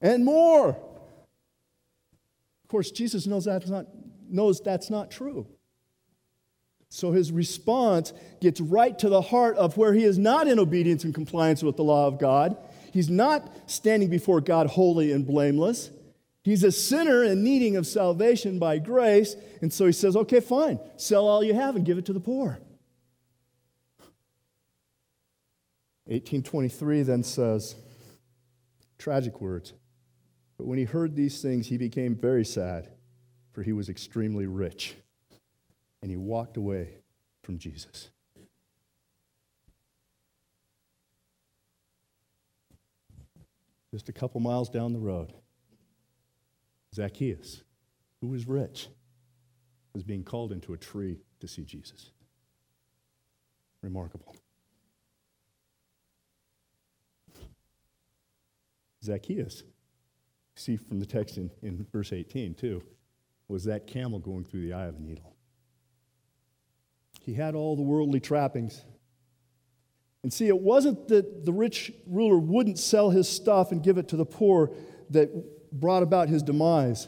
[0.01, 0.69] and more.
[0.69, 0.77] Of
[2.67, 3.87] course, Jesus knows that's not,
[4.29, 5.47] knows that's not true.
[6.89, 11.05] So his response gets right to the heart of where he is not in obedience
[11.05, 12.57] and compliance with the law of God.
[12.91, 15.89] He's not standing before God holy and blameless.
[16.43, 19.35] He's a sinner and needing of salvation by grace.
[19.61, 22.19] And so he says, okay, fine, sell all you have and give it to the
[22.19, 22.59] poor.
[26.05, 27.75] 1823 then says,
[28.97, 29.73] tragic words.
[30.57, 32.89] But when he heard these things, he became very sad,
[33.51, 34.95] for he was extremely rich.
[36.01, 36.97] And he walked away
[37.41, 38.09] from Jesus.
[43.91, 45.33] Just a couple miles down the road.
[46.93, 47.63] Zacchaeus,
[48.21, 48.87] who was rich,
[49.93, 52.11] was being called into a tree to see Jesus.
[53.81, 54.35] Remarkable.
[59.03, 59.63] Zacchaeus,
[60.55, 62.83] see from the text in, in verse 18 too,
[63.47, 65.35] was that camel going through the eye of a needle.
[67.21, 68.83] He had all the worldly trappings.
[70.23, 74.07] And see, it wasn't that the rich ruler wouldn't sell his stuff and give it
[74.09, 74.71] to the poor
[75.09, 75.29] that
[75.71, 77.07] brought about his demise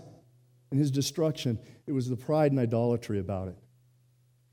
[0.72, 1.60] and his destruction.
[1.88, 3.56] It was the pride and idolatry about it.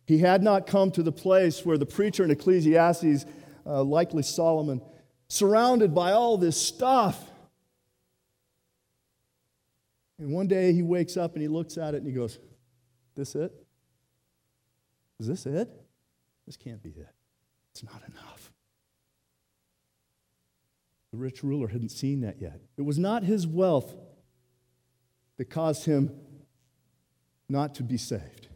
[0.07, 3.25] He had not come to the place where the preacher in Ecclesiastes,
[3.65, 4.83] uh, likely Solomon,
[5.29, 7.31] surrounded by all this stuff.
[10.23, 12.39] And one day he wakes up and he looks at it and he goes,
[13.17, 13.53] This it?
[15.19, 15.69] Is this it?
[16.47, 17.09] This can't be it.
[17.73, 18.53] It's not enough.
[21.11, 22.61] The rich ruler hadn't seen that yet.
[22.77, 23.93] It was not his wealth
[25.39, 26.13] that caused him
[27.49, 28.47] not to be saved.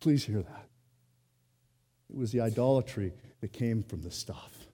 [0.00, 0.66] Please hear that.
[2.10, 4.66] It was the idolatry that came from the stuff.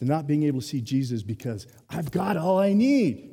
[0.00, 3.31] The not being able to see Jesus because I've got all I need.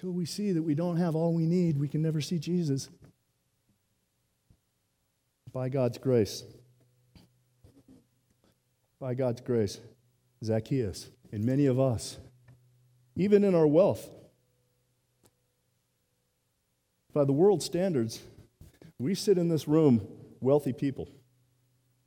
[0.00, 2.90] Till we see that we don't have all we need, we can never see Jesus.
[5.52, 6.44] By God's grace,
[9.00, 9.80] by God's grace,
[10.44, 12.18] Zacchaeus and many of us,
[13.16, 14.06] even in our wealth,
[17.14, 18.20] by the world standards,
[18.98, 20.06] we sit in this room
[20.40, 21.08] wealthy people.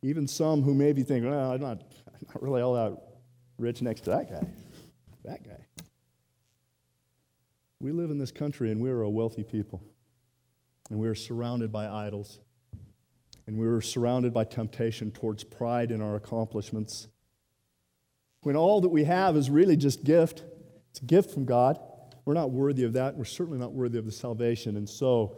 [0.03, 3.01] Even some who maybe think, well, I'm not, I'm not really all that
[3.57, 4.47] rich next to that guy.
[5.25, 5.68] That guy.
[7.81, 9.81] We live in this country and we're a wealthy people.
[10.89, 12.39] and we are surrounded by idols,
[13.45, 17.07] and we are surrounded by temptation towards pride in our accomplishments.
[18.41, 20.43] When all that we have is really just gift,
[20.89, 21.79] it's a gift from God.
[22.25, 23.15] We're not worthy of that.
[23.15, 24.77] We're certainly not worthy of the salvation.
[24.77, 25.37] And so,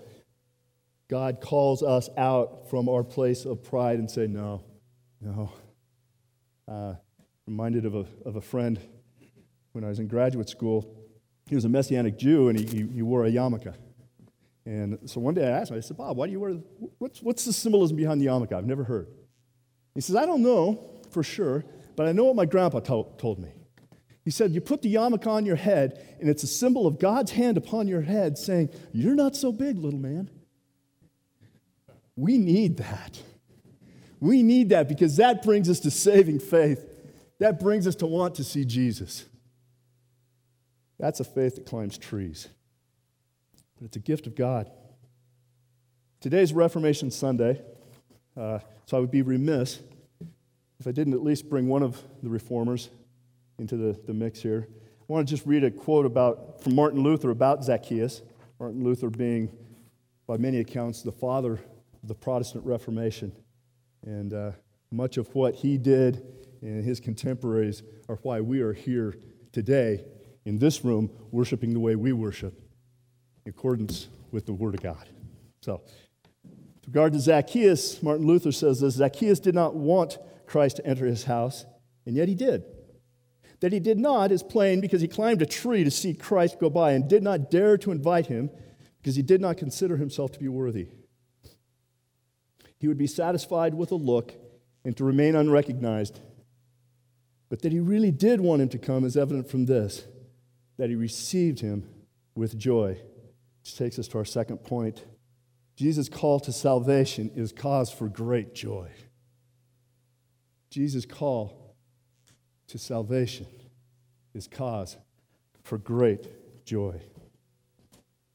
[1.09, 4.63] God calls us out from our place of pride and say, No,
[5.19, 5.51] no.
[6.65, 6.95] Uh,
[7.45, 8.79] reminded of a, of a friend
[9.73, 11.00] when I was in graduate school.
[11.51, 13.73] He was a Messianic Jew and he, he, he wore a yarmulke.
[14.65, 16.53] And so one day I asked him, I said, Bob, why do you wear,
[16.97, 18.53] what's, what's the symbolism behind the yarmulke?
[18.53, 19.07] I've never heard.
[19.93, 21.65] He says, I don't know for sure,
[21.97, 23.49] but I know what my grandpa to- told me.
[24.23, 27.31] He said, You put the yarmulke on your head, and it's a symbol of God's
[27.31, 30.29] hand upon your head saying, You're not so big, little man.
[32.15, 33.21] We need that.
[34.21, 36.87] We need that because that brings us to saving faith.
[37.39, 39.25] That brings us to want to see Jesus.
[41.01, 42.47] That's a faith that climbs trees.
[43.75, 44.69] But it's a gift of God.
[46.19, 47.59] Today's Reformation Sunday,
[48.37, 49.79] uh, so I would be remiss
[50.79, 52.91] if I didn't at least bring one of the reformers
[53.57, 54.67] into the, the mix here.
[54.69, 58.21] I want to just read a quote about, from Martin Luther about Zacchaeus.
[58.59, 59.51] Martin Luther being,
[60.27, 63.31] by many accounts, the father of the Protestant Reformation.
[64.05, 64.51] And uh,
[64.91, 66.23] much of what he did
[66.61, 69.15] and his contemporaries are why we are here
[69.51, 70.03] today
[70.45, 72.59] in this room worshiping the way we worship
[73.45, 75.07] in accordance with the Word of God.
[75.61, 75.81] So,
[76.43, 80.17] with regard to Zacchaeus, Martin Luther says this Zacchaeus did not want
[80.47, 81.65] Christ to enter his house,
[82.05, 82.63] and yet he did.
[83.59, 86.69] That he did not is plain because he climbed a tree to see Christ go
[86.69, 88.49] by and did not dare to invite him
[88.97, 90.87] because he did not consider himself to be worthy.
[92.79, 94.33] He would be satisfied with a look
[94.83, 96.19] and to remain unrecognized.
[97.49, 100.05] But that he really did want him to come is evident from this
[100.81, 101.87] that he received him
[102.33, 102.97] with joy.
[103.61, 105.05] Which takes us to our second point.
[105.75, 108.89] Jesus' call to salvation is cause for great joy.
[110.71, 111.75] Jesus' call
[112.65, 113.45] to salvation
[114.33, 114.97] is cause
[115.61, 116.99] for great joy.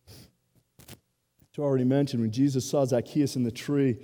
[0.09, 3.99] As already mentioned, when Jesus saw Zacchaeus in the tree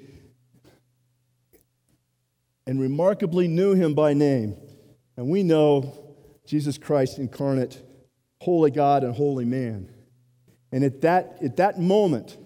[2.66, 4.56] and remarkably knew him by name,
[5.16, 7.80] and we know Jesus Christ incarnate,
[8.42, 9.88] holy God and holy man.
[10.72, 12.36] And at that, at that moment,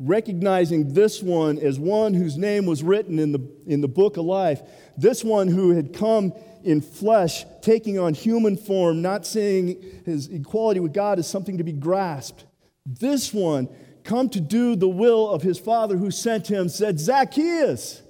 [0.00, 4.24] recognizing this one as one whose name was written in the, in the book of
[4.24, 4.62] life,
[4.96, 6.32] this one who had come
[6.64, 11.64] in flesh, taking on human form, not seeing his equality with God as something to
[11.64, 12.44] be grasped.
[12.84, 13.68] This one,
[14.02, 18.02] come to do the will of his Father who sent him, said, Zacchaeus,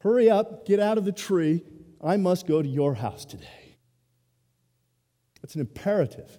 [0.00, 1.62] hurry up, get out of the tree.
[2.04, 3.61] I must go to your house today.
[5.42, 6.38] That's an imperative.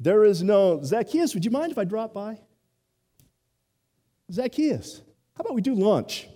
[0.00, 2.38] There is no, Zacchaeus, would you mind if I drop by?
[4.32, 5.02] Zacchaeus,
[5.36, 6.26] how about we do lunch?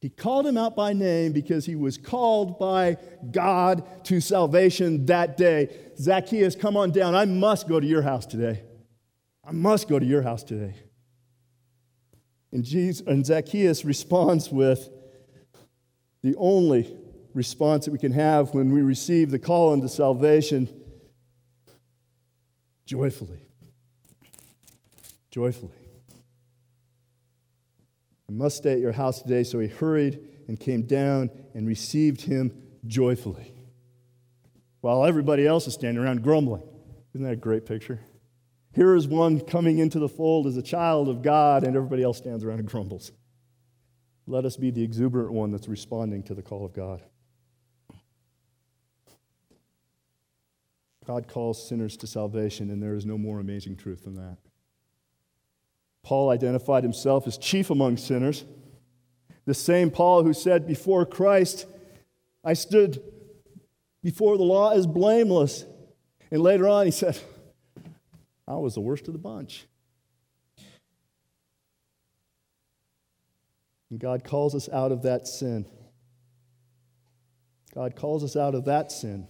[0.00, 2.96] He called him out by name because he was called by
[3.30, 5.76] God to salvation that day.
[5.96, 7.14] Zacchaeus, come on down.
[7.14, 8.64] I must go to your house today.
[9.44, 10.74] I must go to your house today.
[12.50, 14.90] And, Jesus, and Zacchaeus responds with
[16.22, 16.96] the only
[17.34, 20.68] response that we can have when we receive the call into salvation
[22.84, 23.40] joyfully.
[25.30, 25.76] Joyfully.
[28.28, 29.44] I must stay at your house today.
[29.44, 32.52] So he hurried and came down and received him
[32.86, 33.52] joyfully.
[34.80, 36.62] While everybody else is standing around grumbling.
[37.14, 38.00] Isn't that a great picture?
[38.74, 42.16] Here is one coming into the fold as a child of God, and everybody else
[42.16, 43.12] stands around and grumbles.
[44.26, 47.02] Let us be the exuberant one that's responding to the call of God.
[51.06, 54.36] God calls sinners to salvation, and there is no more amazing truth than that.
[56.02, 58.44] Paul identified himself as chief among sinners.
[59.44, 61.66] The same Paul who said, Before Christ,
[62.44, 63.02] I stood
[64.02, 65.64] before the law as blameless.
[66.30, 67.18] And later on, he said,
[68.46, 69.66] I was the worst of the bunch.
[73.90, 75.66] And God calls us out of that sin.
[77.74, 79.26] God calls us out of that sin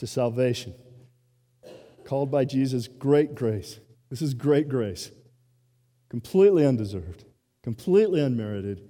[0.00, 0.74] to salvation.
[2.04, 3.78] Called by Jesus' great grace.
[4.10, 5.12] This is great grace
[6.10, 7.24] completely undeserved,
[7.62, 8.82] completely unmerited.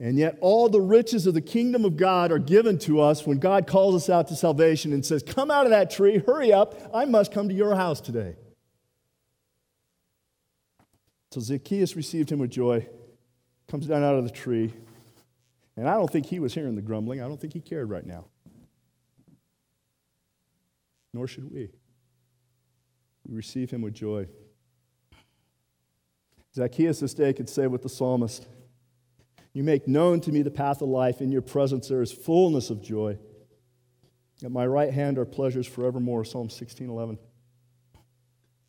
[0.00, 3.38] And yet, all the riches of the kingdom of God are given to us when
[3.38, 6.74] God calls us out to salvation and says, Come out of that tree, hurry up,
[6.92, 8.34] I must come to your house today.
[11.30, 12.88] So Zacchaeus received him with joy,
[13.68, 14.74] comes down out of the tree,
[15.76, 17.22] and I don't think he was hearing the grumbling.
[17.22, 18.26] I don't think he cared right now.
[21.14, 21.70] Nor should we.
[23.26, 24.26] We receive him with joy.
[26.54, 28.46] Zacchaeus this day could say with the psalmist,
[29.52, 31.20] You make known to me the path of life.
[31.20, 33.16] In your presence there is fullness of joy.
[34.42, 36.24] At my right hand are pleasures forevermore.
[36.24, 37.18] Psalm 16 11.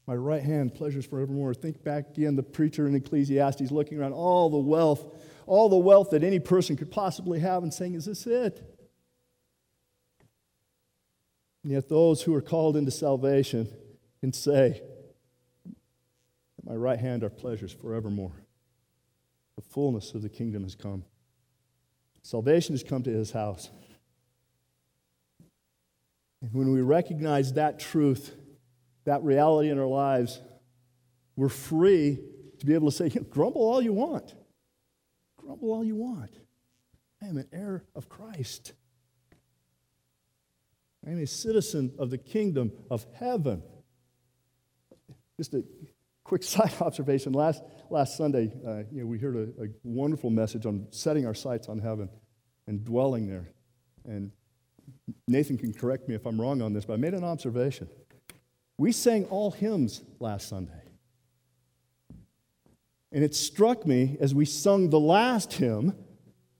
[0.07, 1.55] My right hand, pleasures forevermore.
[1.55, 5.03] Think back again, the preacher in Ecclesiastes looking around all the wealth,
[5.47, 8.74] all the wealth that any person could possibly have and saying, Is this it?
[11.65, 13.67] And yet, those who are called into salvation
[14.19, 14.83] can say,
[15.67, 18.35] At my right hand are pleasures forevermore.
[19.55, 21.05] The fullness of the kingdom has come.
[22.21, 23.71] Salvation has come to his house.
[26.39, 28.35] And when we recognize that truth,
[29.05, 30.41] that reality in our lives,
[31.35, 32.19] we're free
[32.59, 34.35] to be able to say, grumble all you want.
[35.37, 36.29] Grumble all you want.
[37.23, 38.73] I am an heir of Christ.
[41.05, 43.61] I am a citizen of the kingdom of heaven.
[45.37, 45.63] Just a
[46.23, 47.33] quick side observation.
[47.33, 51.35] Last, last Sunday, uh, you know, we heard a, a wonderful message on setting our
[51.35, 52.09] sights on heaven
[52.67, 53.49] and dwelling there.
[54.05, 54.31] And
[55.27, 57.87] Nathan can correct me if I'm wrong on this, but I made an observation.
[58.77, 60.73] We sang all hymns last Sunday.
[63.11, 65.95] And it struck me as we sung the last hymn.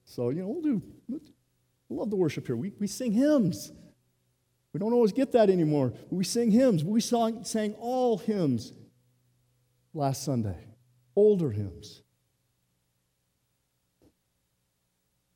[0.05, 2.55] So, you know, we'll do, we love the worship here.
[2.55, 3.71] We, we sing hymns.
[4.75, 5.93] We don't always get that anymore.
[6.09, 6.83] We sing hymns.
[6.83, 8.73] We sang, sang all hymns
[9.93, 10.67] last Sunday,
[11.15, 12.01] older hymns.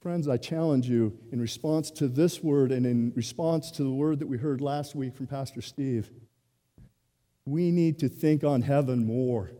[0.01, 4.19] Friends, I challenge you in response to this word and in response to the word
[4.19, 6.09] that we heard last week from Pastor Steve.
[7.45, 9.51] We need to think on heaven more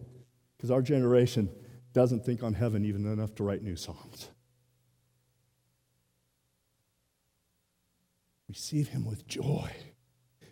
[0.58, 1.48] because our generation
[1.94, 4.28] doesn't think on heaven even enough to write new songs.
[8.50, 9.70] Receive him with joy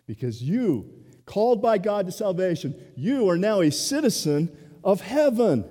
[0.06, 0.88] because you,
[1.26, 5.68] called by God to salvation, you are now a citizen of heaven.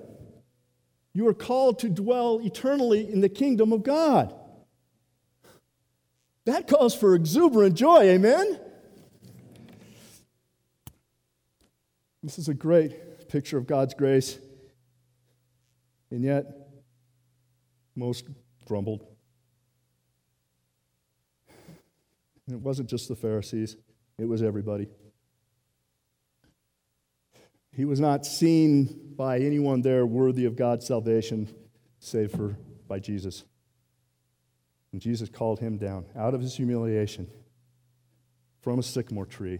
[1.13, 4.35] You are called to dwell eternally in the kingdom of God.
[6.45, 8.59] That calls for exuberant joy, amen?
[12.21, 14.37] This is a great picture of God's grace,
[16.11, 16.45] and yet
[17.95, 18.25] most
[18.65, 19.16] grumbled.
[22.47, 23.77] And it wasn't just the Pharisees,
[24.17, 24.87] it was everybody.
[27.73, 31.53] He was not seen by anyone there worthy of God's salvation,
[31.99, 33.43] save for by Jesus.
[34.91, 37.29] And Jesus called him down out of his humiliation
[38.61, 39.59] from a sycamore tree.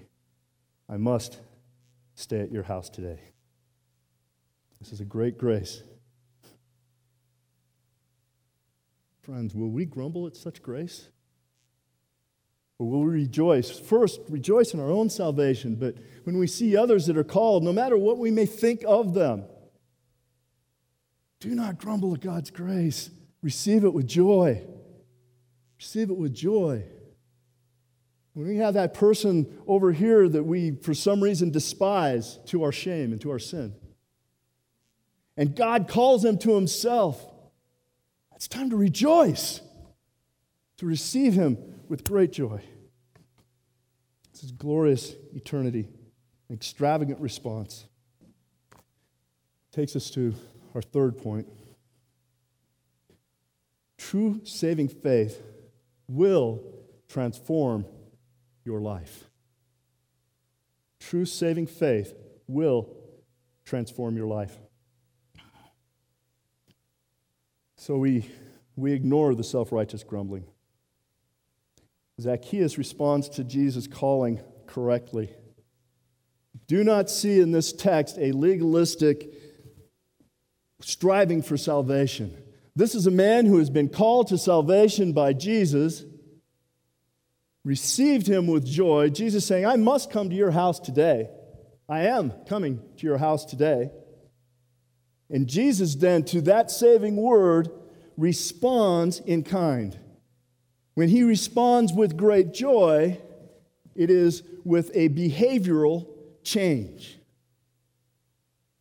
[0.90, 1.40] I must
[2.16, 3.20] stay at your house today.
[4.80, 5.84] This is a great grace.
[9.22, 11.10] Friends, will we grumble at such grace?
[12.80, 13.80] Or will we rejoice?
[13.80, 17.74] First, rejoice in our own salvation, but when we see others that are called, no
[17.74, 19.46] matter what we may think of them,
[21.40, 23.10] do not grumble at God's grace.
[23.42, 24.64] Receive it with joy.
[25.78, 26.84] Receive it with joy.
[28.34, 32.72] When we have that person over here that we, for some reason, despise to our
[32.72, 33.74] shame and to our sin,
[35.36, 37.24] and God calls them to Himself,
[38.36, 39.62] it's time to rejoice,
[40.78, 41.58] to receive Him
[41.88, 42.62] with great joy.
[44.32, 45.88] This is glorious eternity,
[46.50, 47.86] an extravagant response.
[49.72, 50.36] Takes us to
[50.76, 51.48] our third point.
[53.98, 55.42] True saving faith
[56.08, 56.62] will
[57.08, 57.86] transform
[58.64, 59.26] your life.
[61.00, 62.14] True saving faith
[62.48, 62.90] will
[63.66, 64.58] transform your life.
[67.76, 68.30] So we,
[68.76, 70.46] we ignore the self righteous grumbling.
[72.20, 75.30] Zacchaeus responds to Jesus' calling correctly.
[76.68, 79.34] Do not see in this text a legalistic
[80.82, 82.36] striving for salvation.
[82.76, 86.04] This is a man who has been called to salvation by Jesus,
[87.64, 89.10] received him with joy.
[89.10, 91.30] Jesus saying, I must come to your house today.
[91.90, 93.92] I am coming to your house today.
[95.30, 97.70] And Jesus then, to that saving word,
[98.16, 99.98] responds in kind.
[100.98, 103.20] When he responds with great joy,
[103.94, 106.08] it is with a behavioral
[106.42, 107.20] change.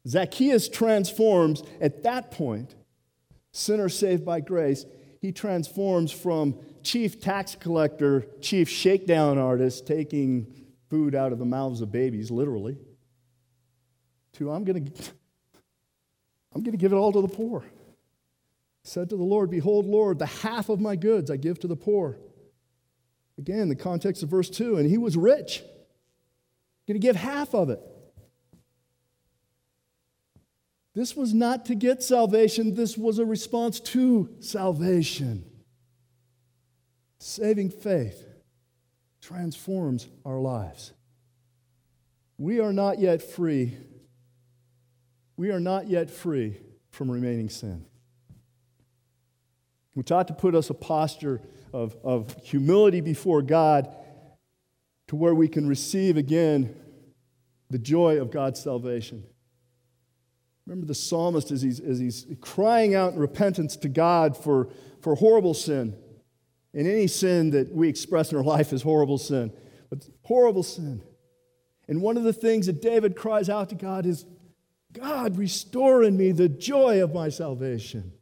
[0.08, 2.74] Zacchaeus transforms at that point,
[3.52, 4.86] sinner saved by grace,
[5.20, 10.46] he transforms from chief tax collector, chief shakedown artist, taking
[10.88, 12.78] food out of the mouths of babies, literally,
[14.32, 15.02] to I'm going to
[16.54, 17.62] I'm going to give it all to the poor
[18.87, 21.76] said to the Lord, Behold, Lord, the half of my goods I give to the
[21.76, 22.18] poor.
[23.39, 25.62] Again, the context of verse 2, and he was rich.
[26.87, 27.80] Going to give half of it.
[30.95, 35.45] This was not to get salvation, this was a response to salvation.
[37.18, 38.26] Saving faith
[39.20, 40.93] transforms our lives.
[42.39, 43.76] We are not yet free.
[45.37, 46.57] We are not yet free
[46.91, 47.84] from remaining sin.
[49.97, 51.40] Which ought to put us a posture
[51.72, 53.88] of, of humility before God
[55.07, 56.76] to where we can receive again
[57.70, 59.24] the joy of God's salvation.
[60.66, 64.68] Remember the psalmist as he's, as he's crying out in repentance to God for,
[65.01, 65.97] for horrible sin.
[66.74, 69.51] And any sin that we express in our life is horrible sin.
[69.88, 71.01] But horrible sin.
[71.88, 74.26] And one of the things that David cries out to God is,
[74.92, 78.12] God, restore in me the joy of my salvation,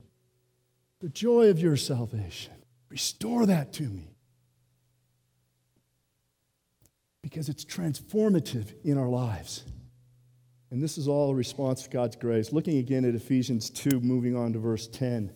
[1.04, 2.54] the joy of your salvation.
[2.88, 4.16] Restore that to me.
[7.20, 9.64] Because it's transformative in our lives.
[10.70, 12.54] And this is all a response to God's grace.
[12.54, 15.30] Looking again at Ephesians 2, moving on to verse 10.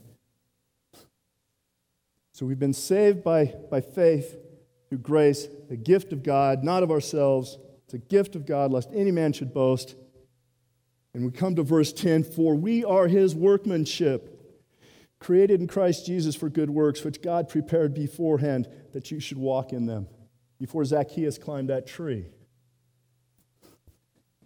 [2.33, 4.39] So we've been saved by, by faith
[4.89, 7.59] through grace, a gift of God, not of ourselves.
[7.85, 9.97] It's a gift of God, lest any man should boast.
[11.13, 14.38] And we come to verse 10 For we are his workmanship,
[15.21, 19.73] created in Christ Jesus for good works, which God prepared beforehand that you should walk
[19.73, 20.07] in them.
[20.59, 22.27] Before Zacchaeus climbed that tree.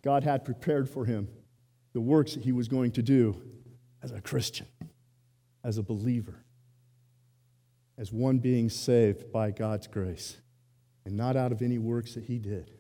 [0.03, 1.29] God had prepared for him
[1.93, 3.41] the works that he was going to do
[4.03, 4.67] as a Christian,
[5.63, 6.45] as a believer,
[7.97, 10.39] as one being saved by God's grace,
[11.05, 12.71] and not out of any works that he did.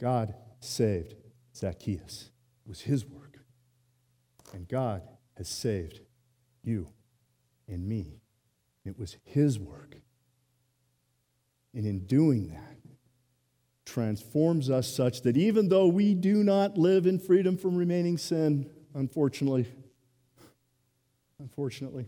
[0.00, 1.14] God saved
[1.54, 2.30] Zacchaeus.
[2.64, 3.38] It was his work.
[4.52, 5.02] And God
[5.36, 6.00] has saved
[6.62, 6.88] you
[7.68, 8.20] and me.
[8.84, 9.96] It was his work.
[11.74, 12.76] And in doing that,
[13.84, 18.70] transforms us such that even though we do not live in freedom from remaining sin,
[18.94, 19.66] unfortunately,
[21.38, 22.06] unfortunately,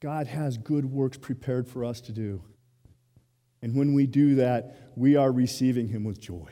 [0.00, 2.42] God has good works prepared for us to do.
[3.60, 6.50] And when we do that, we are receiving Him with joy.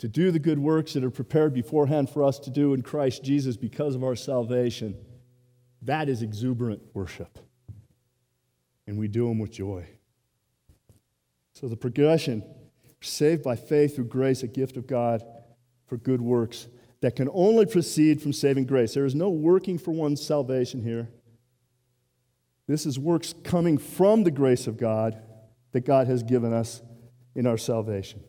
[0.00, 3.22] To do the good works that are prepared beforehand for us to do in Christ
[3.22, 4.96] Jesus because of our salvation,
[5.82, 7.38] that is exuberant worship.
[8.86, 9.86] And we do them with joy.
[11.52, 12.42] So the progression
[13.02, 15.22] saved by faith through grace, a gift of God
[15.86, 16.66] for good works
[17.02, 18.94] that can only proceed from saving grace.
[18.94, 21.10] There is no working for one's salvation here.
[22.66, 25.20] This is works coming from the grace of God
[25.72, 26.80] that God has given us
[27.34, 28.22] in our salvation.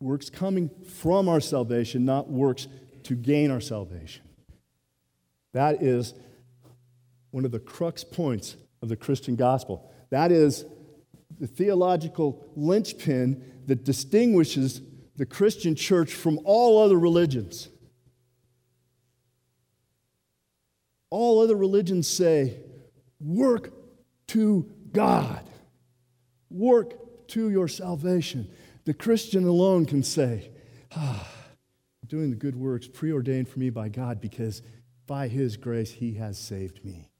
[0.00, 2.68] Works coming from our salvation, not works
[3.04, 4.22] to gain our salvation.
[5.52, 6.14] That is
[7.30, 9.92] one of the crux points of the Christian gospel.
[10.10, 10.64] That is
[11.38, 14.80] the theological linchpin that distinguishes
[15.16, 17.68] the Christian church from all other religions.
[21.10, 22.58] All other religions say,
[23.20, 23.72] work
[24.28, 25.44] to God,
[26.48, 28.50] work to your salvation.
[28.84, 30.50] The Christian alone can say,
[30.96, 31.28] ah,
[32.02, 34.62] I'm doing the good works preordained for me by God because
[35.06, 37.10] by His grace He has saved me.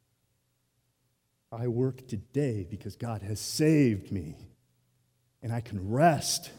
[1.53, 4.37] I work today because God has saved me.
[5.43, 6.51] And I can rest.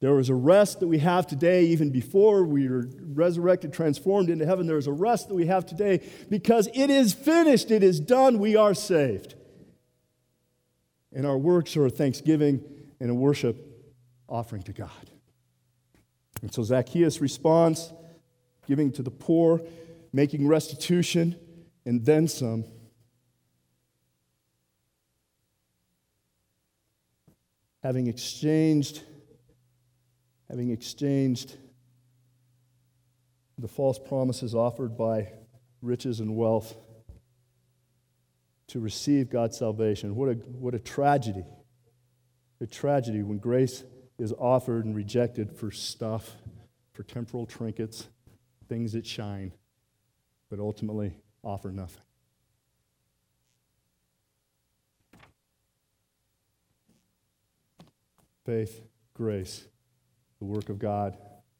[0.00, 4.46] There is a rest that we have today, even before we are resurrected, transformed into
[4.46, 4.66] heaven.
[4.66, 8.38] There is a rest that we have today because it is finished, it is done,
[8.38, 9.34] we are saved.
[11.12, 12.64] And our works are a thanksgiving
[12.98, 13.71] and a worship
[14.28, 15.10] offering to God.
[16.42, 17.92] And so Zacchaeus responds,
[18.66, 19.60] giving to the poor,
[20.12, 21.36] making restitution,
[21.84, 22.64] and then some.
[27.82, 29.02] having exchanged
[30.48, 31.56] having exchanged
[33.58, 35.32] the false promises offered by
[35.80, 36.74] riches and wealth
[38.66, 40.14] to receive God's salvation.
[40.14, 41.44] What a, what a tragedy.
[42.60, 43.82] A tragedy when grace
[44.18, 46.36] is offered and rejected for stuff,
[46.92, 48.08] for temporal trinkets,
[48.68, 49.52] things that shine,
[50.50, 52.02] but ultimately offer nothing.
[58.44, 58.82] faith,
[59.14, 59.64] grace,
[60.38, 61.16] the work of God,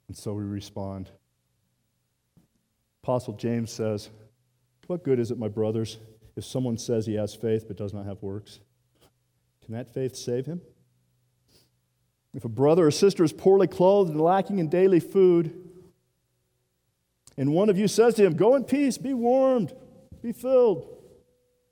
[0.09, 1.11] and so we respond.
[3.03, 4.11] Apostle James says,
[4.87, 5.99] What good is it, my brothers,
[6.37, 8.61] if someone says he has faith but does not have works?
[9.65, 10.61] Can that faith save him?
[12.35, 15.63] If a brother or sister is poorly clothed and lacking in daily food,
[17.37, 19.73] and one of you says to him, Go in peace, be warmed,
[20.23, 20.87] be filled,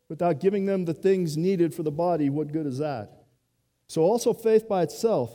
[0.09, 3.25] without giving them the things needed for the body, what good is that?
[3.87, 5.33] So, also, faith by itself,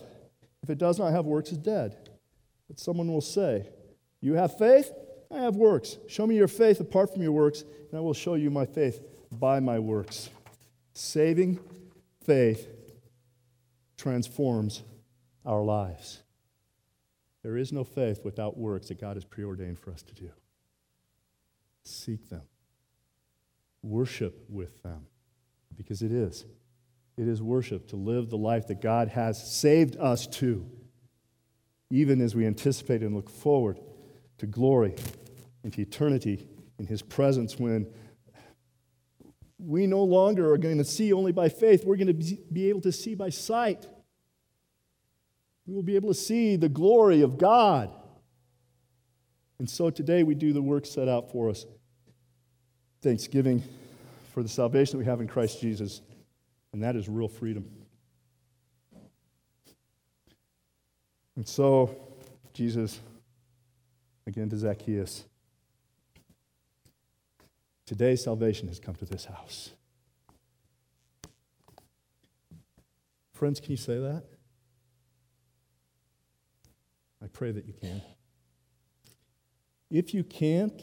[0.63, 2.09] if it does not have works, is dead.
[2.67, 3.67] But someone will say,
[4.21, 4.91] You have faith?
[5.32, 5.97] I have works.
[6.07, 9.01] Show me your faith apart from your works, and I will show you my faith
[9.32, 10.30] by my works.
[10.93, 11.59] Saving
[12.23, 12.67] faith
[13.97, 14.84] transforms
[15.45, 16.21] our lives.
[17.43, 20.31] There is no faith without works that God has preordained for us to do.
[21.83, 22.41] Seek them,
[23.83, 25.05] worship with them,
[25.77, 26.45] because it is.
[27.17, 30.65] It is worship to live the life that God has saved us to,
[31.91, 33.79] even as we anticipate and look forward
[34.39, 34.95] to glory,
[35.63, 36.47] into eternity
[36.79, 37.87] in His presence when
[39.57, 42.81] we no longer are going to see only by faith, we're going to be able
[42.81, 43.87] to see by sight.
[45.66, 47.91] We will be able to see the glory of God.
[49.59, 51.66] And so today we do the work set out for us
[53.01, 53.63] thanksgiving
[54.34, 56.01] for the salvation that we have in Christ Jesus,
[56.74, 57.66] and that is real freedom.
[61.36, 61.95] And so,
[62.53, 62.99] Jesus,
[64.28, 65.26] again to Zacchaeus,
[67.86, 69.72] today salvation has come to this house.
[73.34, 74.24] Friends, can you say that?
[77.26, 78.03] I pray that you can.
[79.89, 80.80] If you can't,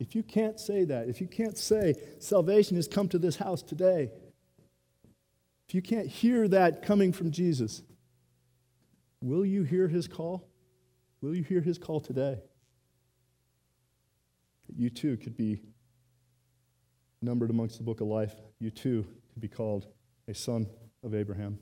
[0.00, 3.62] if you can't say that, if you can't say salvation has come to this house
[3.62, 4.10] today,
[5.68, 7.82] if you can't hear that coming from Jesus,
[9.22, 10.48] will you hear his call?
[11.20, 12.40] Will you hear his call today?
[14.76, 15.60] You too could be
[17.22, 18.34] numbered amongst the book of life.
[18.58, 19.86] You too could be called
[20.26, 20.66] a son
[21.04, 21.60] of Abraham,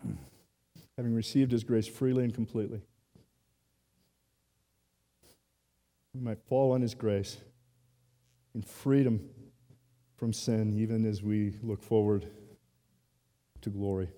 [0.96, 2.82] having received his grace freely and completely.
[6.16, 7.36] We might fall on His grace
[8.54, 9.20] in freedom
[10.16, 12.26] from sin, even as we look forward
[13.60, 14.08] to glory.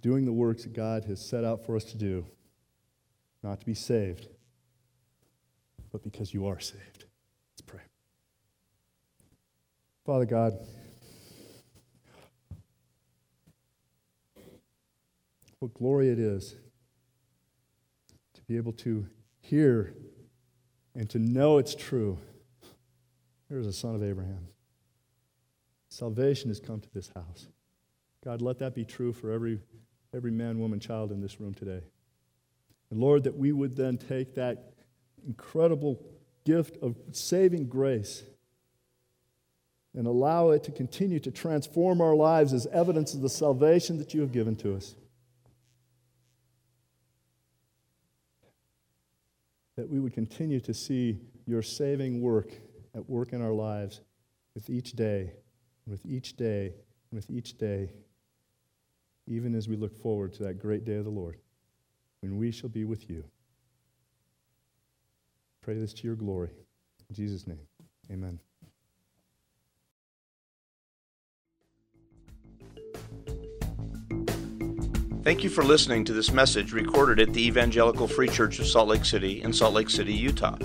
[0.00, 2.24] Doing the works that God has set out for us to do,
[3.42, 4.28] not to be saved,
[5.90, 7.06] but because you are saved.
[7.52, 7.80] Let's pray.
[10.04, 10.56] Father God,
[15.58, 16.54] what glory it is
[18.48, 19.06] be able to
[19.40, 19.94] hear
[20.94, 22.18] and to know it's true.
[23.48, 24.48] There's a son of Abraham.
[25.88, 27.48] Salvation has come to this house.
[28.24, 29.60] God, let that be true for every,
[30.14, 31.82] every man, woman, child in this room today.
[32.90, 34.74] And Lord, that we would then take that
[35.26, 36.02] incredible
[36.44, 38.22] gift of saving grace
[39.94, 44.12] and allow it to continue to transform our lives as evidence of the salvation that
[44.12, 44.94] you have given to us.
[49.76, 52.52] That we would continue to see your saving work
[52.94, 54.00] at work in our lives
[54.54, 55.32] with each day,
[55.86, 56.72] with each day,
[57.12, 57.90] with each day,
[59.26, 61.36] even as we look forward to that great day of the Lord,
[62.20, 63.22] when we shall be with you.
[65.60, 66.50] Pray this to your glory.
[67.08, 67.60] In Jesus' name,
[68.10, 68.38] amen.
[75.26, 78.86] Thank you for listening to this message recorded at the Evangelical Free Church of Salt
[78.86, 80.56] Lake City in Salt Lake City, Utah.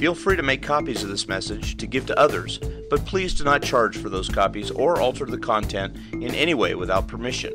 [0.00, 2.58] Feel free to make copies of this message to give to others,
[2.90, 6.74] but please do not charge for those copies or alter the content in any way
[6.74, 7.54] without permission.